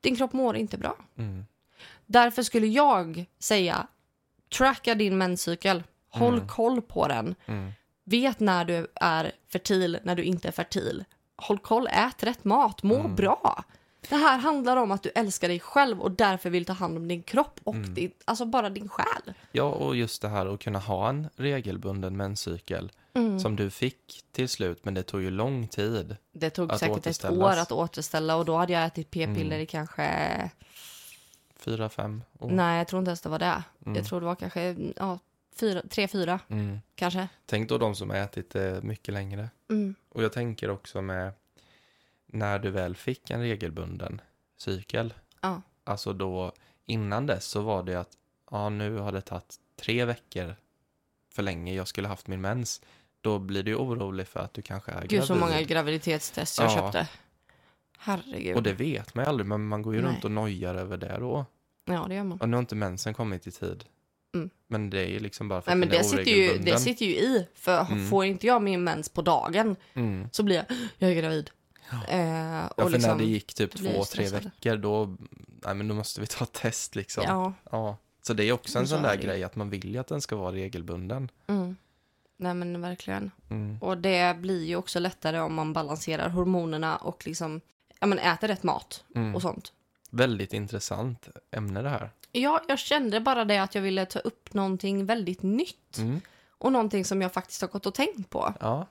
[0.01, 0.95] Din kropp mår inte bra.
[1.17, 1.45] Mm.
[2.05, 3.87] Därför skulle jag säga,
[4.57, 5.83] tracka din menscykel.
[6.09, 6.47] Håll Mm.
[6.47, 7.35] koll på den.
[7.45, 7.71] Mm.
[8.09, 11.03] Vet när du är fertil, när du inte är fertil.
[11.35, 13.15] Håll koll, ät rätt mat, må Mm.
[13.15, 13.63] bra.
[14.09, 17.07] Det här handlar om att du älskar dig själv och därför vill ta hand om
[17.07, 17.93] din kropp och Mm.
[17.93, 19.33] din, alltså bara din själ.
[19.51, 23.39] Ja, och just det här att kunna ha en regelbunden menscykel Mm.
[23.39, 26.15] som du fick till slut, men det tog ju lång tid.
[26.31, 29.61] Det tog säkert ett år att återställa och då hade jag ätit p-piller Mm.
[29.61, 30.49] i kanske,
[31.59, 32.49] Fyra, fem år.
[32.51, 33.63] nej jag tror inte ens det var det.
[33.85, 33.95] Mm.
[33.95, 35.19] Jag tror det var kanske, ja,
[35.59, 36.79] fyra, tre, fyra Mm.
[36.95, 37.27] kanske.
[37.45, 39.49] Tänk då de som har ätit det mycket längre.
[39.69, 39.95] Mm.
[40.09, 41.31] Och jag tänker också med
[42.25, 44.21] när du väl fick en regelbunden
[44.57, 45.13] cykel.
[45.41, 45.61] Ja.
[45.83, 46.51] Alltså då
[46.85, 48.11] innan dess så var det att
[48.51, 50.55] ja, nu har det tagit tre veckor
[51.33, 52.81] för länge jag skulle haft min mens.
[53.21, 55.41] Då blir du orolig för att du kanske är Gud så gravid.
[55.49, 56.75] många graviditetstest jag Ja.
[56.75, 57.07] köpte.
[57.97, 58.55] Herregud.
[58.55, 60.11] Och det vet man ju aldrig, men man går ju Nej.
[60.11, 61.45] runt och nojar över det då.
[61.85, 62.41] Ja, det gör man.
[62.41, 63.85] Och nu har inte mensen kommit i tid.
[64.37, 64.49] Mm.
[64.67, 66.57] Men det är ju liksom bara för Nej, att men den är det sitter, ju,
[66.57, 67.47] det sitter ju i.
[67.55, 68.09] För Mm.
[68.09, 70.29] får inte jag min mens på dagen Mm.
[70.31, 70.65] så blir jag,
[70.97, 71.49] jag är gravid.
[71.91, 72.03] Ja.
[72.07, 74.43] Eh, Ja, och för liksom, när det gick typ blir två, tre stressad.
[74.43, 75.15] veckor, då,
[75.65, 77.23] nej men då måste vi ta ett test liksom.
[77.27, 77.97] Ja, Ja.
[78.21, 79.27] Så det är också en så sån är där det ju.
[79.27, 81.31] grej att man vill ju att den ska vara regelbunden.
[81.47, 81.75] mm.
[82.39, 83.31] Nej men verkligen.
[83.49, 83.77] Mm.
[83.81, 87.61] Och det blir ju också lättare om man balanserar hormonerna och liksom,
[87.99, 89.35] ja men äter rätt mat Mm.
[89.35, 89.73] och sånt.
[90.09, 92.09] Väldigt intressant ämne det här.
[92.37, 95.97] Ja, jag kände bara det att jag ville ta upp någonting väldigt nytt.
[95.97, 96.21] Mm.
[96.49, 98.53] Och någonting som jag faktiskt har gått och tänkt på.
[98.59, 98.87] Ja,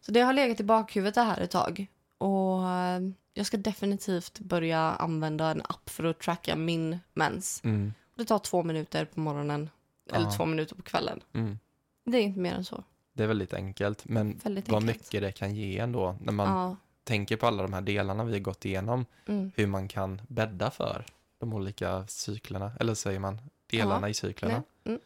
[0.00, 1.86] Så det har legat i bakhuvudet det här ett tag.
[2.18, 3.00] Och eh,
[3.34, 7.60] jag ska definitivt börja använda en app för att tracka min mens.
[7.64, 7.92] mm.
[8.14, 9.70] Det tar två minuter på morgonen.
[10.12, 10.32] Eller Ja.
[10.36, 11.20] två minuter på kvällen.
[11.32, 11.58] Mm.
[12.04, 12.84] Det är inte mer än så.
[13.12, 14.04] det är väldigt enkelt.
[14.04, 14.98] Men Väldigt vad enkelt.
[15.00, 16.76] mycket det kan ge ändå när man Ja.
[17.04, 19.06] tänker på alla de här delarna vi har gått igenom.
[19.26, 19.52] Mm.
[19.56, 21.04] Hur man kan bädda för
[21.40, 24.62] de olika cyklerna, eller säger man delarna i cyklerna.
[24.84, 25.00] Mm.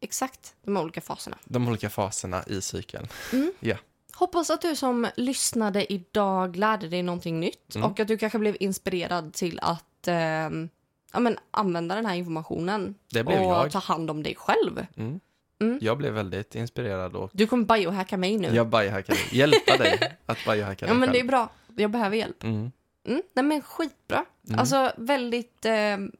[0.00, 1.36] Exakt, de olika faserna.
[1.44, 3.06] De olika faserna i cykeln.
[4.14, 7.90] Hoppas att du som lyssnade idag lärde dig någonting nytt Mm.
[7.90, 10.68] och att du kanske blev inspirerad till att ehm,
[11.12, 12.94] ja, men, använda den här informationen
[13.26, 13.70] och jag.
[13.72, 14.86] ta hand om dig själv.
[14.96, 15.20] Mm.
[15.60, 15.78] Mm.
[15.82, 18.48] Jag blev väldigt inspirerad och Du kommer biohacka mig nu.
[18.54, 21.28] jag biohackade, hjälpa dig att biohacka dig ja, men det är själv.
[21.28, 21.50] bra.
[21.76, 22.44] Jag behöver hjälp.
[22.44, 22.72] Mm.
[23.08, 23.22] Mm.
[23.34, 24.24] Nej, men skitbra.
[24.48, 24.60] Mm.
[24.60, 26.12] Alltså väldigt, ehm,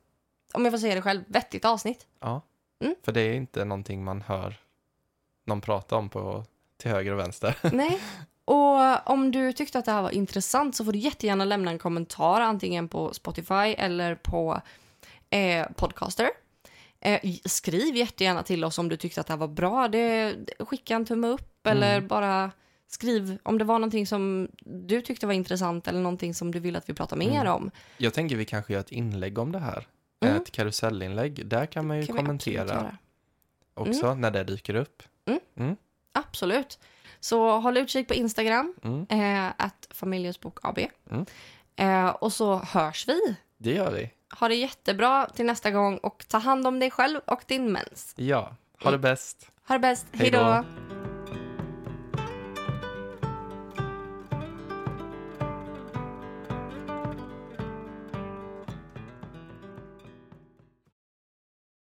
[0.53, 2.07] om jag får säga det själv, vettigt avsnitt.
[2.21, 2.43] Ja,
[2.81, 2.95] Mm.
[3.05, 4.55] för det är inte någonting man hör
[5.47, 6.45] någon prata om på,
[6.77, 7.57] till höger och vänster.
[7.73, 8.01] Nej.
[8.45, 11.79] Och om du tyckte att det här var intressant så får du jättegärna lämna en
[11.79, 14.61] kommentar antingen på Spotify eller på
[15.31, 16.31] eh, Podcaster.
[17.01, 19.89] Eh, skriv jättegärna till oss om du tyckte att det här var bra.
[19.89, 21.77] Det, skicka en tumme upp Mm.
[21.83, 22.51] eller bara
[22.89, 26.77] skriv om det var någonting som du tyckte var intressant eller någonting som du vill
[26.77, 27.53] att vi pratar mer Mm.
[27.53, 27.71] om.
[27.97, 29.87] Jag tänker vi kanske gör ett inlägg om det här.
[30.21, 30.37] Mm.
[30.37, 31.47] Ett karusellinlägg.
[31.47, 32.99] Där kan man ju kan kommentera
[33.75, 35.03] också när det dyker upp.
[36.13, 36.79] Absolut.
[37.21, 39.07] Så håll utkik på Instagram, Mm.
[39.11, 40.79] eh, att familjehusbok AB.
[41.11, 41.27] Mm.
[41.77, 43.37] Eh, och så hörs vi.
[43.59, 44.11] Det gör vi.
[44.41, 48.13] Ha det jättebra till nästa gång och ta hand om dig själv och din mens.
[48.17, 49.51] Ja, ha det bäst.
[49.69, 50.07] Ha det bäst.
[50.13, 50.65] Hej då.